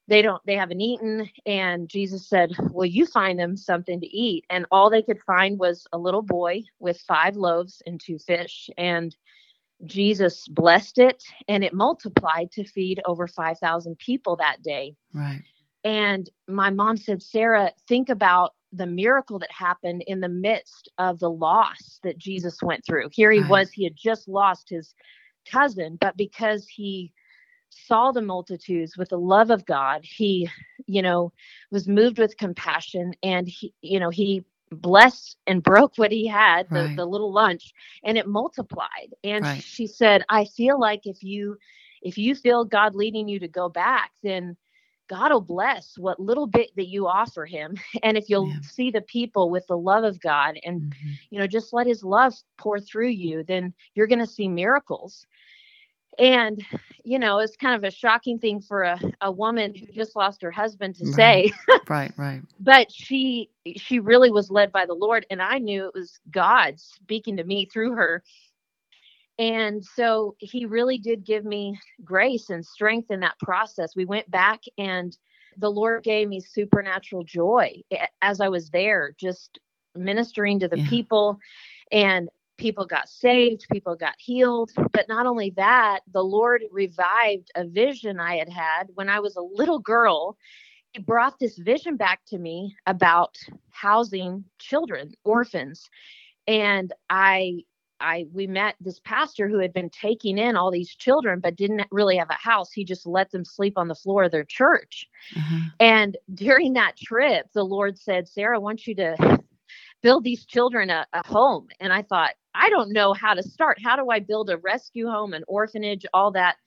They 0.10 0.22
don't, 0.22 0.42
they 0.46 0.56
haven't 0.56 0.80
eaten. 0.80 1.30
And 1.46 1.90
Jesus 1.90 2.30
said, 2.30 2.52
Well, 2.72 2.86
you 2.86 3.06
find 3.08 3.38
them 3.38 3.58
something 3.58 4.00
to 4.00 4.08
eat. 4.08 4.46
And 4.50 4.66
all 4.72 4.90
they 4.90 5.02
could 5.02 5.20
find 5.24 5.60
was 5.60 5.86
a 5.92 5.98
little 5.98 6.22
boy 6.22 6.64
with 6.80 7.02
five 7.02 7.36
loaves 7.36 7.82
and 7.86 8.00
two 8.00 8.18
fish. 8.20 8.70
And 8.78 9.14
Jesus 9.86 10.48
blessed 10.48 10.98
it 10.98 11.24
and 11.48 11.64
it 11.64 11.74
multiplied 11.74 12.52
to 12.54 12.64
feed 12.64 13.02
over 13.06 13.28
5,000 13.28 13.98
people 14.00 14.36
that 14.38 14.62
day. 14.64 14.96
right 15.14 15.44
And 15.84 16.30
my 16.48 16.70
mom 16.70 16.98
said, 16.98 17.22
Sarah, 17.22 17.72
think 17.88 18.10
about 18.10 18.54
the 18.74 18.86
miracle 18.88 19.40
that 19.40 19.52
happened 19.52 20.04
in 20.08 20.20
the 20.20 20.30
midst 20.30 20.90
of 20.98 21.20
the 21.20 21.30
loss 21.30 22.00
that 22.04 22.18
Jesus 22.18 22.62
went 22.62 22.86
through. 22.86 23.10
Here 23.12 23.32
he 23.32 23.40
Right. 23.40 23.50
was, 23.50 23.72
he 23.72 23.84
had 23.86 23.96
just 23.96 24.28
lost 24.28 24.70
his 24.70 24.94
cousin, 25.50 25.98
but 26.02 26.18
because 26.18 26.68
he 26.68 27.14
saw 27.70 28.12
the 28.12 28.22
multitudes 28.22 28.98
with 28.98 29.10
the 29.10 29.20
love 29.20 29.50
of 29.52 29.66
God, 29.66 30.02
he, 30.04 30.50
you 30.88 31.02
know, 31.02 31.32
was 31.72 31.88
moved 31.88 32.18
with 32.18 32.38
compassion 32.38 33.14
and 33.24 33.48
he, 33.48 33.74
you 33.82 34.00
know, 34.00 34.10
he 34.10 34.44
blessed 34.72 35.38
and 35.48 35.64
broke 35.64 35.94
what 35.98 36.12
he 36.12 36.28
had, 36.28 36.70
the, 36.74 36.90
Right. 36.90 36.96
the 36.96 37.06
little 37.06 37.34
lunch, 37.34 37.74
and 38.04 38.18
it 38.18 38.28
multiplied. 38.28 39.14
And 39.24 39.46
Right. 39.46 39.64
she 39.64 39.88
said, 39.88 40.24
I 40.30 40.46
feel 40.46 40.80
like 40.80 41.02
if 41.06 41.24
you 41.24 41.58
if 42.02 42.18
you 42.18 42.36
feel 42.36 42.64
God 42.66 42.96
leading 42.96 43.28
you 43.28 43.40
to 43.40 43.48
go 43.48 43.70
back, 43.70 44.12
then 44.24 44.56
God 45.10 45.32
will 45.32 45.42
bless 45.42 45.98
what 45.98 46.20
little 46.20 46.48
bit 46.48 46.70
that 46.76 46.88
you 46.88 47.08
offer 47.08 47.46
him. 47.46 47.76
And 48.04 48.18
if 48.18 48.30
you'll 48.30 48.56
Yeah. 48.56 48.62
see 48.62 48.92
the 48.92 49.02
people 49.02 49.50
with 49.50 49.66
the 49.68 49.78
love 49.78 50.04
of 50.04 50.20
God 50.22 50.58
and, 50.64 50.84
Mhm. 50.84 51.20
you 51.30 51.40
know, 51.40 51.48
just 51.48 51.74
let 51.74 51.88
his 51.88 52.04
love 52.04 52.34
pour 52.58 52.80
through 52.80 53.10
you, 53.10 53.44
then 53.44 53.74
you're 53.96 54.08
going 54.08 54.20
to 54.20 54.28
see 54.28 54.48
miracles. 54.48 55.26
And, 56.20 56.64
you 57.04 57.20
know, 57.20 57.40
it's 57.40 57.56
kind 57.56 57.76
of 57.76 57.84
a 57.84 57.92
shocking 57.92 58.40
thing 58.40 58.62
for 58.62 58.84
a, 58.84 59.00
a 59.22 59.32
woman 59.32 59.74
who 59.76 59.86
just 59.94 60.16
lost 60.16 60.42
her 60.42 60.52
husband 60.52 60.96
to 60.96 61.06
Right. 61.06 61.46
say, 61.46 61.52
right 61.90 62.12
right 62.18 62.42
but 62.60 62.92
she 62.92 63.50
she 63.76 64.00
really 64.00 64.32
was 64.32 64.50
led 64.50 64.72
by 64.72 64.86
the 64.86 64.94
Lord 64.94 65.26
and 65.30 65.42
I 65.42 65.60
knew 65.60 65.88
it 65.88 65.94
was 65.94 66.20
God 66.32 66.80
speaking 66.80 67.38
to 67.38 67.44
me 67.44 67.66
through 67.66 67.94
her. 67.96 68.24
And 69.40 69.84
so 69.84 70.36
he 70.40 70.66
really 70.66 70.98
did 70.98 71.26
give 71.26 71.46
me 71.46 71.78
grace 72.04 72.50
and 72.50 72.66
strength 72.66 73.12
in 73.12 73.20
that 73.22 73.40
process. 73.40 73.96
We 73.96 74.06
went 74.06 74.30
back 74.32 74.62
and 74.78 75.16
the 75.58 75.70
Lord 75.72 76.04
gave 76.04 76.28
me 76.28 76.40
supernatural 76.40 77.24
joy 77.24 77.82
as 78.22 78.40
I 78.42 78.50
was 78.50 78.70
there, 78.70 79.14
just 79.20 79.60
ministering 79.96 80.60
to 80.60 80.68
the 80.68 80.78
Yeah. 80.78 80.84
people. 80.90 81.38
And 81.92 82.30
people 82.58 82.86
got 82.86 83.10
saved, 83.10 83.66
people 83.72 83.96
got 83.96 84.16
healed. 84.18 84.72
But 84.92 85.08
not 85.08 85.26
only 85.26 85.52
that, 85.52 86.02
the 86.12 86.24
Lord 86.24 86.64
revived 86.72 87.52
a 87.56 87.66
vision 87.66 88.20
I 88.20 88.38
had 88.38 88.50
had 88.50 88.90
when 88.96 89.10
I 89.10 89.20
was 89.20 89.36
a 89.36 89.42
little 89.42 89.80
girl. 89.80 90.38
He 90.94 91.02
brought 91.02 91.40
this 91.40 91.58
vision 91.58 91.96
back 91.96 92.22
to 92.28 92.38
me 92.38 92.76
about 92.86 93.38
housing 93.70 94.44
children, 94.60 95.14
orphans. 95.24 95.90
And 96.48 96.94
I 97.10 97.64
I 98.00 98.26
we 98.32 98.48
met 98.48 98.76
this 98.80 99.00
pastor 99.04 99.48
who 99.48 99.60
had 99.60 99.74
been 99.74 99.90
taking 99.90 100.38
in 100.38 100.56
all 100.56 100.72
these 100.72 100.96
children 100.96 101.40
but 101.40 101.56
didn't 101.56 101.88
really 101.92 102.18
have 102.18 102.30
a 102.30 102.34
house. 102.34 102.72
He 102.72 102.84
just 102.84 103.06
let 103.06 103.32
them 103.32 103.44
sleep 103.44 103.78
on 103.78 103.88
the 103.88 103.96
floor 103.96 104.24
of 104.24 104.32
their 104.32 104.44
church. 104.44 105.08
uh-huh. 105.36 105.70
And 105.80 106.18
during 106.34 106.74
that 106.74 106.98
trip, 106.98 107.48
the 107.54 107.64
Lord 107.64 107.98
said, 107.98 108.28
Sarah, 108.28 108.58
I 108.58 108.60
want 108.60 108.88
you 108.88 108.96
to 108.96 109.40
build 110.04 110.24
these 110.24 110.46
children 110.46 110.90
a, 110.90 111.08
a 111.14 111.28
home. 111.28 111.68
And 111.80 111.94
I 111.94 112.04
thought, 112.04 112.32
I 112.56 112.70
don't 112.70 112.94
know 112.94 113.14
how 113.14 113.34
to 113.36 113.44
start. 113.44 113.80
How 113.84 113.96
do 113.96 114.10
I 114.10 114.20
build 114.20 114.50
a 114.50 114.58
rescue 114.60 115.08
home, 115.10 115.34
an 115.34 115.44
orphanage, 115.48 116.06
all 116.14 116.32
that? 116.34 116.58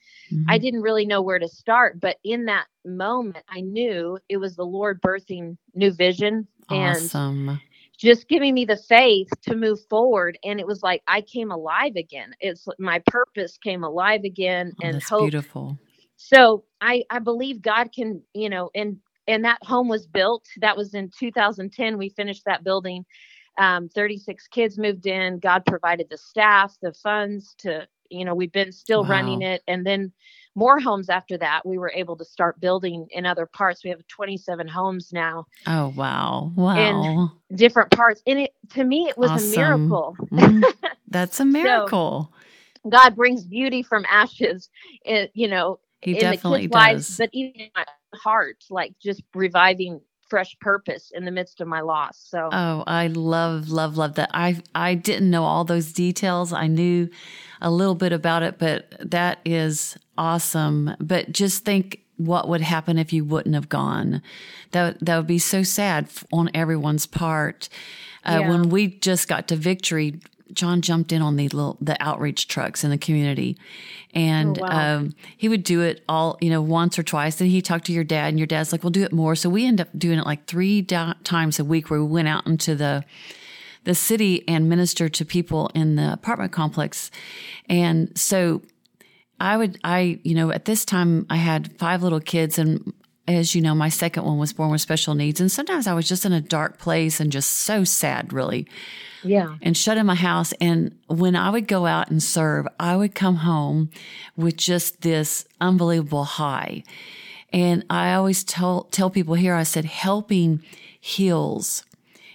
I 0.49 0.59
Mhm. 0.59 0.63
didn't 0.63 0.83
really 0.83 1.07
know 1.07 1.23
where 1.23 1.39
to 1.41 1.49
start. 1.49 2.01
But 2.01 2.19
in 2.25 2.47
that 2.47 2.67
moment, 2.85 3.45
I 3.49 3.61
knew 3.63 4.19
it 4.29 4.39
was 4.39 4.57
the 4.57 4.65
Lord 4.67 5.01
birthing 5.03 5.57
new 5.75 5.93
vision 5.93 6.49
and 6.71 7.13
awesome 7.13 7.61
just 7.99 8.29
giving 8.29 8.55
me 8.55 8.65
the 8.67 8.77
faith 8.77 9.29
to 9.43 9.57
move 9.57 9.81
forward. 9.89 10.39
And 10.45 10.61
it 10.61 10.67
was 10.67 10.83
like 10.83 11.03
I 11.09 11.23
came 11.23 11.51
alive 11.53 11.97
again. 11.97 12.35
It's 12.41 12.67
my 12.79 13.01
purpose 13.07 13.59
came 13.59 13.85
alive 13.85 14.25
again 14.25 14.75
oh, 14.79 14.83
and 14.83 15.03
hope 15.03 15.31
beautiful 15.31 15.79
so 16.17 16.65
i 16.81 17.05
i 17.11 17.19
believe 17.21 17.63
god 17.63 17.93
can 17.95 18.23
you 18.35 18.51
know 18.51 18.71
and 18.77 18.99
and 19.27 19.45
that 19.45 19.59
home 19.63 19.89
was 19.89 20.07
built. 20.07 20.47
That 20.61 20.77
was 20.77 20.95
in 20.95 21.11
2010 21.19 21.99
we 21.99 22.09
finished 22.11 22.45
that 22.47 22.65
building. 22.65 23.05
Um, 23.59 23.89
36 23.89 24.47
kids 24.49 24.79
moved 24.79 25.07
in. 25.07 25.39
God 25.39 25.65
provided 25.67 26.09
the 26.11 26.19
staff 26.19 26.77
the 26.83 26.93
funds 26.93 27.55
to 27.59 27.87
you 28.09 28.25
know 28.25 28.35
we've 28.35 28.53
been 28.53 28.73
still 28.73 29.05
running 29.05 29.43
it. 29.43 29.63
And 29.69 29.87
then 29.87 30.13
more 30.55 30.81
homes 30.81 31.09
after 31.09 31.37
that 31.39 31.67
we 31.67 31.79
were 31.79 31.93
able 31.95 32.17
to 32.17 32.25
start 32.25 32.61
building 32.61 33.07
in 33.11 33.27
other 33.27 33.47
parts. 33.47 33.85
We 33.85 33.91
have 33.91 34.07
27 34.09 34.67
homes 34.69 35.13
now. 35.13 35.47
Oh 35.67 35.93
wow. 35.97 36.53
Wow. 36.57 37.31
In 37.51 37.57
different 37.57 37.91
parts. 37.91 38.23
And 38.27 38.41
it 38.41 38.53
to 38.71 38.85
me 38.85 39.09
it 39.09 39.19
was 39.19 39.31
Awesome. 39.31 39.49
a 39.49 39.57
miracle. 39.57 40.17
Mhm. 40.33 40.65
that's 41.09 41.41
a 41.41 41.45
miracle. 41.45 42.33
God 42.89 43.15
brings 43.15 43.45
beauty 43.45 43.83
from 43.83 44.07
ashes, 44.09 44.71
in, 45.05 45.29
you 45.35 45.49
know, 45.49 45.79
He 46.01 46.13
in 46.13 46.19
definitely 46.21 46.67
the 46.67 46.69
kids' 46.69 46.73
does. 46.73 46.81
lives, 46.81 47.17
but 47.19 47.31
even 47.33 47.61
in 47.61 47.69
my 47.77 47.85
heart, 48.15 48.65
like 48.71 48.95
just 49.03 49.23
reviving 49.35 50.01
fresh 50.29 50.57
purpose 50.61 51.11
in 51.13 51.25
the 51.25 51.31
midst 51.33 51.61
of 51.61 51.67
my 51.67 51.81
loss. 51.81 52.17
So 52.29 52.49
Oh, 52.53 52.85
I 52.87 53.09
love, 53.09 53.69
love, 53.69 53.97
love 53.97 54.15
that. 54.15 54.31
I 54.33 54.63
I 54.75 54.95
didn't 54.95 55.29
know 55.29 55.45
all 55.45 55.65
those 55.65 55.93
details. 55.93 56.53
I 56.53 56.69
knew 56.69 57.09
a 57.61 57.71
little 57.71 57.97
bit 57.97 58.13
about 58.13 58.43
it, 58.45 58.59
but 58.59 58.95
that 59.01 59.41
is 59.45 59.97
awesome. 60.17 60.95
But 61.01 61.33
just 61.33 61.65
think 61.65 62.01
what 62.17 62.49
would 62.49 62.61
happen 62.61 62.99
if 62.99 63.13
you 63.13 63.25
wouldn't 63.25 63.55
have 63.55 63.69
gone. 63.69 64.23
That 64.71 65.05
that 65.05 65.17
would 65.17 65.27
be 65.27 65.39
so 65.39 65.63
sad 65.63 66.09
on 66.33 66.51
everyone's 66.55 67.07
part. 67.07 67.69
Uh, 68.25 68.39
Yeah. 68.41 68.49
When 68.51 68.69
we 68.69 68.87
just 68.87 69.27
got 69.29 69.49
to 69.49 69.57
victory, 69.57 70.21
John 70.55 70.83
jumped 70.83 71.13
in 71.13 71.23
on 71.23 71.37
the 71.37 71.49
little 71.49 71.77
the 71.81 71.97
outreach 72.01 72.49
trucks 72.49 72.85
in 72.85 72.91
the 72.91 72.99
community, 72.99 73.57
and 74.15 74.59
Oh, 74.59 74.63
wow. 74.63 74.97
um, 74.97 75.15
he 75.37 75.49
would 75.49 75.63
do 75.63 75.81
it 75.83 76.03
all 76.09 76.39
you 76.41 76.51
know 76.51 76.63
once 76.63 76.99
or 76.99 77.03
twice. 77.03 77.37
Then 77.37 77.49
he 77.49 77.63
talked 77.63 77.87
to 77.87 77.93
your 77.93 78.05
dad, 78.05 78.29
and 78.29 78.39
your 78.39 78.47
dad's 78.47 78.73
like, 78.73 78.83
"We'll 78.83 78.91
do 78.91 79.03
it 79.05 79.13
more." 79.13 79.35
So 79.35 79.49
we 79.49 79.67
end 79.67 79.81
up 79.81 79.89
doing 79.97 80.19
it 80.19 80.27
like 80.27 80.47
three 80.47 80.83
times 80.83 81.59
a 81.59 81.65
week, 81.65 81.91
where 81.91 82.01
we 82.03 82.07
went 82.07 82.29
out 82.29 82.47
into 82.47 82.75
the 82.75 83.05
the 83.85 83.95
city 83.95 84.47
and 84.47 84.69
ministered 84.69 85.15
to 85.15 85.25
people 85.25 85.71
in 85.75 85.97
the 85.97 86.13
apartment 86.13 86.53
complex, 86.53 87.11
and 87.69 88.13
so 88.19 88.63
I 89.43 89.57
would, 89.57 89.79
I, 89.83 90.21
you 90.23 90.35
know, 90.35 90.51
at 90.51 90.67
this 90.67 90.85
time 90.85 91.25
I 91.31 91.37
had 91.37 91.73
five 91.79 92.03
little 92.03 92.21
kids 92.21 92.59
and 92.59 92.93
as 93.35 93.55
you 93.55 93.61
know, 93.61 93.75
my 93.75 93.89
second 93.89 94.25
one 94.25 94.39
was 94.39 94.53
born 94.53 94.71
with 94.71 94.81
special 94.81 95.15
needs. 95.15 95.41
And 95.41 95.51
sometimes 95.51 95.87
I 95.87 95.95
was 95.95 96.09
just 96.09 96.25
in 96.25 96.33
a 96.33 96.41
dark 96.41 96.79
place 96.79 97.21
and 97.21 97.33
just 97.33 97.51
so 97.51 97.85
sad, 97.85 98.33
really, 98.33 98.67
yeah, 99.23 99.57
and 99.63 99.77
shut 99.77 99.99
in 99.99 100.07
my 100.07 100.15
house. 100.15 100.53
And 100.61 100.97
when 101.07 101.37
I 101.37 101.51
would 101.51 101.69
go 101.69 101.87
out 101.87 102.11
and 102.11 102.23
serve, 102.23 102.67
I 102.79 102.97
would 102.97 103.15
come 103.15 103.37
home 103.37 103.91
with 104.37 104.57
just 104.57 105.03
this 105.03 105.45
unbelievable 105.61 106.25
high. 106.25 106.85
And 107.53 107.85
I 107.91 108.15
always 108.15 108.45
tell, 108.45 108.85
tell 108.85 109.11
people 109.11 109.35
here, 109.35 109.55
I 109.55 109.65
said, 109.65 109.85
helping 109.85 110.63
heals. 111.01 111.85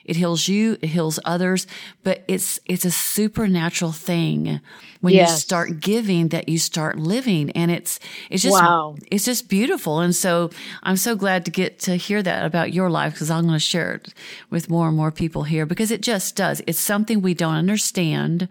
It 0.05 0.15
heals 0.15 0.47
you, 0.47 0.77
it 0.81 0.87
heals 0.89 1.19
others, 1.25 1.67
but 2.03 2.23
it's 2.27 2.59
it's 2.65 2.85
a 2.85 2.91
supernatural 2.91 3.91
thing 3.91 4.61
when 5.01 5.13
you 5.21 5.27
start 5.27 5.79
giving 5.79 6.29
that 6.29 6.47
you 6.49 6.57
start 6.57 6.97
living 6.97 7.51
and 7.51 7.71
it's 7.71 7.99
it's 8.29 8.43
just 8.43 8.53
Wow. 8.61 8.95
it's 9.11 9.25
just 9.25 9.49
beautiful. 9.49 9.99
And 9.99 10.15
so 10.15 10.49
I'm 10.83 10.97
so 10.97 11.15
glad 11.15 11.45
to 11.45 11.51
get 11.51 11.79
to 11.79 11.95
hear 11.95 12.21
that 12.23 12.45
about 12.45 12.73
your 12.73 12.89
life 12.89 13.13
because 13.13 13.29
I'm 13.31 13.43
going 13.43 13.55
to 13.55 13.59
share 13.59 13.93
it 13.95 14.13
with 14.49 14.69
more 14.69 14.87
and 14.87 14.97
more 14.97 15.11
people 15.11 15.43
here 15.43 15.65
because 15.65 15.91
it 15.91 16.01
just 16.01 16.35
does. 16.35 16.61
It's 16.67 16.79
something 16.79 17.21
we 17.21 17.33
don't 17.33 17.55
understand, 17.55 18.47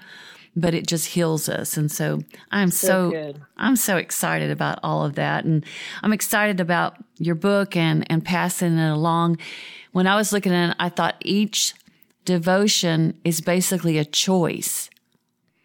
but 0.57 0.75
it 0.75 0.87
just 0.87 1.07
heals 1.09 1.49
us. 1.49 1.77
And 1.77 1.91
so 1.91 2.21
I'm 2.51 2.71
So 2.71 3.11
so. 3.11 3.35
I'm 3.57 3.77
so 3.77 3.97
excited 3.97 4.51
about 4.51 4.79
all 4.83 5.05
of 5.05 5.15
that. 5.15 5.45
And 5.45 5.65
I'm 6.03 6.13
excited 6.13 6.61
about 6.61 6.97
your 7.19 7.35
book 7.35 7.77
and, 7.77 8.09
and 8.11 8.25
passing 8.25 8.79
it 8.79 8.91
along. 8.91 9.39
When 9.93 10.07
I 10.07 10.17
was 10.17 10.33
looking 10.33 10.53
at 10.53 10.71
it, 10.71 10.77
I 10.79 10.89
thought 10.89 11.17
each 11.21 11.75
devotion 12.25 13.19
is 13.25 13.41
basically 13.41 13.99
a 13.99 14.05
choice. 14.05 14.91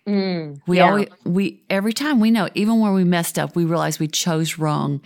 Mm, 0.07 0.59
We 0.65 0.77
yeah. 0.77 0.89
always 0.89 1.07
we 1.23 1.61
every 1.69 1.93
time 1.93 2.19
we 2.19 2.31
know, 2.31 2.49
even 2.55 2.79
when 2.79 2.93
we 2.93 3.03
messed 3.03 3.37
up, 3.37 3.55
we 3.55 3.65
realize 3.65 3.99
we 3.99 4.07
chose 4.07 4.57
wrong, 4.57 5.01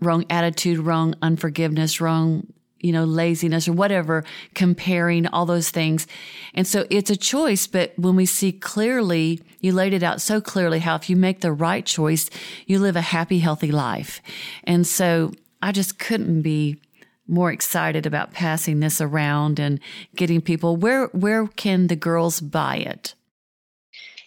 wrong 0.00 0.24
attitude, 0.28 0.78
wrong 0.78 1.14
unforgiveness, 1.22 2.00
wrong, 2.00 2.46
you 2.80 2.92
know, 2.92 3.04
laziness 3.04 3.68
or 3.68 3.72
whatever, 3.72 4.24
comparing 4.54 5.26
all 5.26 5.46
those 5.46 5.70
things. 5.70 6.06
And 6.54 6.66
so 6.66 6.86
it's 6.90 7.10
a 7.10 7.16
choice, 7.16 7.66
but 7.66 7.92
when 7.96 8.16
we 8.16 8.26
see 8.26 8.52
clearly, 8.52 9.40
you 9.60 9.72
laid 9.72 9.92
it 9.92 10.02
out 10.02 10.20
so 10.20 10.40
clearly 10.40 10.80
how 10.80 10.96
if 10.96 11.08
you 11.08 11.16
make 11.16 11.40
the 11.40 11.52
right 11.52 11.84
choice, 11.84 12.30
you 12.66 12.78
live 12.78 12.96
a 12.96 13.00
happy, 13.00 13.40
healthy 13.40 13.70
life. 13.70 14.20
And 14.64 14.86
so 14.86 15.32
I 15.62 15.72
just 15.72 15.98
couldn't 15.98 16.42
be 16.42 16.80
more 17.26 17.52
excited 17.52 18.06
about 18.06 18.32
passing 18.32 18.80
this 18.80 19.00
around 19.00 19.60
and 19.60 19.78
getting 20.16 20.40
people 20.40 20.76
where 20.76 21.06
where 21.08 21.46
can 21.46 21.86
the 21.86 21.96
girls 21.96 22.40
buy 22.40 22.76
it? 22.76 23.14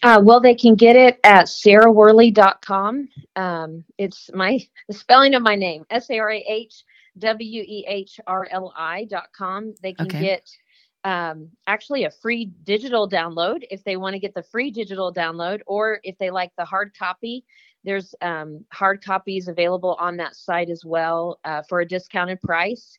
Uh, 0.01 0.21
well, 0.21 0.41
they 0.41 0.55
can 0.55 0.75
get 0.75 0.95
it 0.95 1.19
at 1.23 1.45
sarahwehrli.com. 1.45 3.09
Um, 3.35 3.85
it's 3.97 4.29
my 4.33 4.59
the 4.87 4.93
spelling 4.93 5.33
of 5.33 5.41
my 5.41 5.55
name, 5.55 5.85
S 5.89 6.09
A 6.09 6.19
R 6.19 6.31
A 6.31 6.43
H 6.47 6.83
W 7.17 7.63
E 7.65 7.85
H 7.87 8.19
R 8.27 8.47
L 8.51 8.73
I 8.77 9.05
dot 9.05 9.29
com. 9.35 9.73
They 9.81 9.93
can 9.93 10.13
Okay. 10.13 10.15
get 10.15 10.49
um, 11.03 11.49
actually 11.67 12.03
a 12.05 12.11
free 12.11 12.45
digital 12.63 13.09
download 13.09 13.63
if 13.69 13.83
they 13.83 13.97
want 13.97 14.13
to 14.13 14.19
get 14.19 14.33
the 14.33 14.43
free 14.43 14.71
digital 14.71 15.13
download, 15.13 15.61
or 15.67 15.99
if 16.03 16.17
they 16.17 16.29
like 16.31 16.51
the 16.57 16.65
hard 16.65 16.93
copy. 16.97 17.43
There's 17.83 18.15
um, 18.21 18.63
hard 18.71 19.03
copies 19.03 19.47
available 19.47 19.95
on 19.99 20.17
that 20.17 20.35
site 20.35 20.69
as 20.69 20.83
well 20.85 21.39
uh, 21.43 21.61
for 21.63 21.81
a 21.81 21.85
discounted 21.87 22.41
price. 22.41 22.97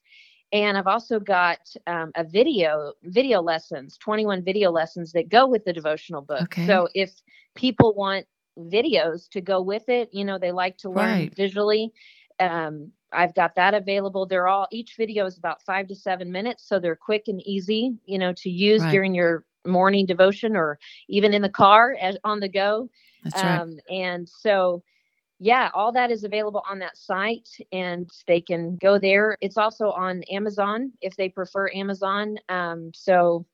And 0.53 0.77
I've 0.77 0.87
also 0.87 1.19
got 1.19 1.59
um, 1.87 2.13
a 2.15 2.25
video, 2.25 2.93
video 3.03 3.41
lessons, 3.41 3.97
21 3.99 4.43
video 4.45 4.71
lessons 4.71 5.13
that 5.13 5.29
go 5.29 5.47
with 5.47 5.65
the 5.65 5.73
devotional 5.73 6.23
book. 6.23 6.55
Okay. 6.55 6.67
So 6.67 6.89
if 6.95 7.13
people 7.55 7.95
want 7.95 8.27
videos 8.59 9.29
to 9.31 9.41
go 9.41 9.61
with 9.61 9.89
it, 9.89 10.09
you 10.13 10.25
know, 10.25 10.39
they 10.39 10.53
like 10.53 10.77
to 10.79 10.91
learn 10.91 11.29
Right. 11.29 11.35
visually. 11.35 11.93
Um, 12.39 12.93
I've 13.15 13.35
got 13.35 13.55
that 13.55 13.75
available. 13.75 14.27
They're 14.27 14.49
all, 14.49 14.67
each 14.71 14.95
video 14.97 15.27
is 15.27 15.39
about 15.39 15.63
five 15.63 15.89
to 15.89 15.95
seven 15.95 16.31
minutes. 16.31 16.67
So 16.69 16.79
they're 16.79 16.97
quick 16.97 17.25
and 17.29 17.41
easy, 17.47 17.97
you 18.07 18.19
know, 18.19 18.33
to 18.35 18.51
use 18.51 18.83
Right. 18.83 18.91
during 18.91 19.15
your 19.15 19.45
morning 19.67 20.07
devotion 20.07 20.57
or 20.57 20.79
even 21.09 21.33
in 21.33 21.43
the 21.43 21.49
car 21.49 21.97
as 22.01 22.17
on 22.25 22.41
the 22.41 22.49
go. 22.49 22.91
That's 23.23 23.37
right. 23.37 23.61
Um, 23.61 23.79
and 23.89 24.29
so, 24.29 24.83
yeah, 25.39 25.71
all 25.75 25.93
that 25.93 26.11
is 26.11 26.25
available 26.25 26.63
on 26.69 26.79
that 26.81 26.97
site 26.97 27.49
and 27.73 28.11
they 28.27 28.41
can 28.41 28.77
go 28.77 28.99
there. 28.99 29.37
It's 29.41 29.57
also 29.57 29.91
on 29.91 30.23
Amazon 30.25 30.93
if 31.01 31.17
they 31.17 31.29
prefer 31.29 31.71
Amazon. 31.75 32.39
Um, 32.49 32.93
so, 32.95 33.47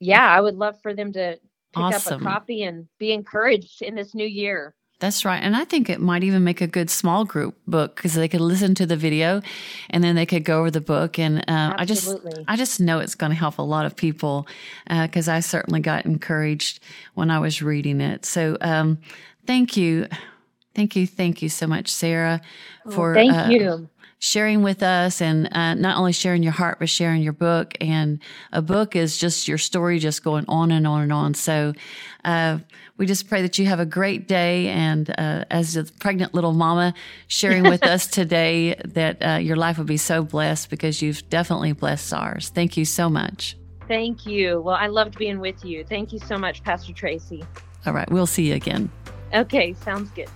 yeah, 0.00 0.28
I 0.28 0.40
would 0.40 0.56
love 0.56 0.80
for 0.82 0.94
them 0.94 1.12
to 1.12 1.38
pick 1.72 1.82
Awesome. 1.82 2.14
up 2.14 2.20
a 2.20 2.24
copy 2.24 2.64
and 2.64 2.88
be 2.98 3.12
encouraged 3.12 3.82
in 3.82 3.94
this 3.94 4.14
new 4.14 4.26
year. 4.26 4.74
That's 5.00 5.24
right. 5.24 5.42
And 5.42 5.56
I 5.56 5.64
think 5.64 5.90
it 5.90 6.00
might 6.00 6.24
even 6.24 6.44
make 6.44 6.60
a 6.60 6.66
good 6.66 6.88
small 6.88 7.24
group 7.24 7.56
book 7.66 7.96
because 7.96 8.14
they 8.14 8.28
could 8.28 8.40
listen 8.40 8.74
to 8.76 8.86
the 8.86 8.96
video 8.96 9.42
and 9.90 10.02
then 10.02 10.14
they 10.14 10.24
could 10.24 10.44
go 10.44 10.60
over 10.60 10.70
the 10.70 10.80
book. 10.80 11.18
And 11.18 11.40
uh, 11.40 11.74
I 11.76 11.84
just, 11.84 12.16
I 12.46 12.56
just 12.56 12.80
know 12.80 13.00
it's 13.00 13.14
going 13.14 13.30
to 13.30 13.36
help 13.36 13.58
a 13.58 13.62
lot 13.62 13.86
of 13.86 13.96
people 13.96 14.46
because 14.88 15.28
I 15.28 15.40
certainly 15.40 15.80
got 15.80 16.06
encouraged 16.06 16.80
when 17.14 17.30
I 17.30 17.40
was 17.40 17.60
reading 17.60 18.00
it. 18.00 18.24
So 18.24 18.56
um, 18.60 18.98
thank 19.46 19.76
you. 19.76 20.06
Thank 20.74 20.96
you. 20.96 21.06
Thank 21.06 21.42
you 21.42 21.48
so 21.48 21.66
much, 21.66 21.88
Sarah, 21.88 22.40
for 22.90 23.14
Thank 23.14 23.32
uh, 23.32 23.48
you. 23.50 23.88
Sharing 24.18 24.62
with 24.62 24.82
us 24.82 25.20
and 25.20 25.48
uh, 25.54 25.74
not 25.74 25.96
only 25.98 26.12
sharing 26.12 26.42
your 26.42 26.52
heart, 26.52 26.78
but 26.78 26.88
sharing 26.88 27.22
your 27.22 27.32
book. 27.32 27.74
And 27.80 28.20
a 28.52 28.62
book 28.62 28.96
is 28.96 29.18
just 29.18 29.48
your 29.48 29.58
story, 29.58 29.98
just 29.98 30.24
going 30.24 30.44
on 30.48 30.70
and 30.70 30.86
on 30.86 31.02
and 31.02 31.12
on. 31.12 31.34
So 31.34 31.74
uh, 32.24 32.58
we 32.96 33.06
just 33.06 33.28
pray 33.28 33.42
that 33.42 33.58
you 33.58 33.66
have 33.66 33.80
a 33.80 33.86
great 33.86 34.28
day. 34.28 34.68
And 34.68 35.10
uh, 35.10 35.44
as 35.50 35.76
a 35.76 35.84
pregnant 35.84 36.34
little 36.34 36.52
mama, 36.52 36.94
sharing 37.26 37.64
with 37.64 37.84
us 37.84 38.06
today 38.20 38.74
that 38.84 39.24
uh, 39.24 39.36
your 39.36 39.56
life 39.56 39.78
will 39.78 39.84
be 39.84 39.96
so 39.96 40.22
blessed 40.22 40.70
because 40.70 41.02
you've 41.02 41.28
definitely 41.28 41.72
blessed 41.72 42.12
ours. 42.14 42.48
Thank 42.48 42.76
you 42.76 42.84
so 42.84 43.10
much. 43.10 43.56
Thank 43.86 44.26
you. 44.26 44.60
Well, 44.62 44.76
I 44.76 44.86
loved 44.86 45.18
being 45.18 45.40
with 45.40 45.64
you. 45.64 45.84
Thank 45.84 46.12
you 46.12 46.18
so 46.18 46.38
much, 46.38 46.62
Pastor 46.62 46.92
Tracy. 46.92 47.44
All 47.86 47.92
right, 47.92 48.10
we'll 48.10 48.26
see 48.26 48.48
you 48.48 48.54
again. 48.54 48.90
Okay, 49.34 49.74
sounds 49.74 50.10
good. 50.10 50.30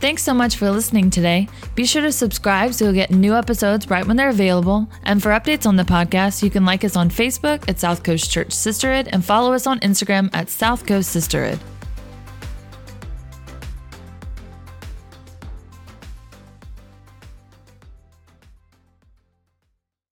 Thanks 0.00 0.22
so 0.22 0.32
much 0.32 0.56
for 0.56 0.70
listening 0.70 1.10
today. 1.10 1.46
Be 1.74 1.84
sure 1.84 2.00
to 2.00 2.10
subscribe 2.10 2.72
so 2.72 2.86
you'll 2.86 2.94
get 2.94 3.10
new 3.10 3.34
episodes 3.34 3.90
right 3.90 4.06
when 4.06 4.16
they're 4.16 4.30
available. 4.30 4.88
And 5.02 5.22
for 5.22 5.28
updates 5.28 5.66
on 5.66 5.76
the 5.76 5.82
podcast, 5.82 6.42
you 6.42 6.48
can 6.48 6.64
like 6.64 6.84
us 6.84 6.96
on 6.96 7.10
Facebook 7.10 7.68
at 7.68 7.78
South 7.78 8.02
Coast 8.02 8.30
Church 8.30 8.50
Sisterhood 8.50 9.08
and 9.12 9.22
follow 9.22 9.52
us 9.52 9.66
on 9.66 9.78
Instagram 9.80 10.30
at 10.32 10.48
South 10.48 10.86
Coast 10.86 11.10
Sisterhood. 11.10 11.60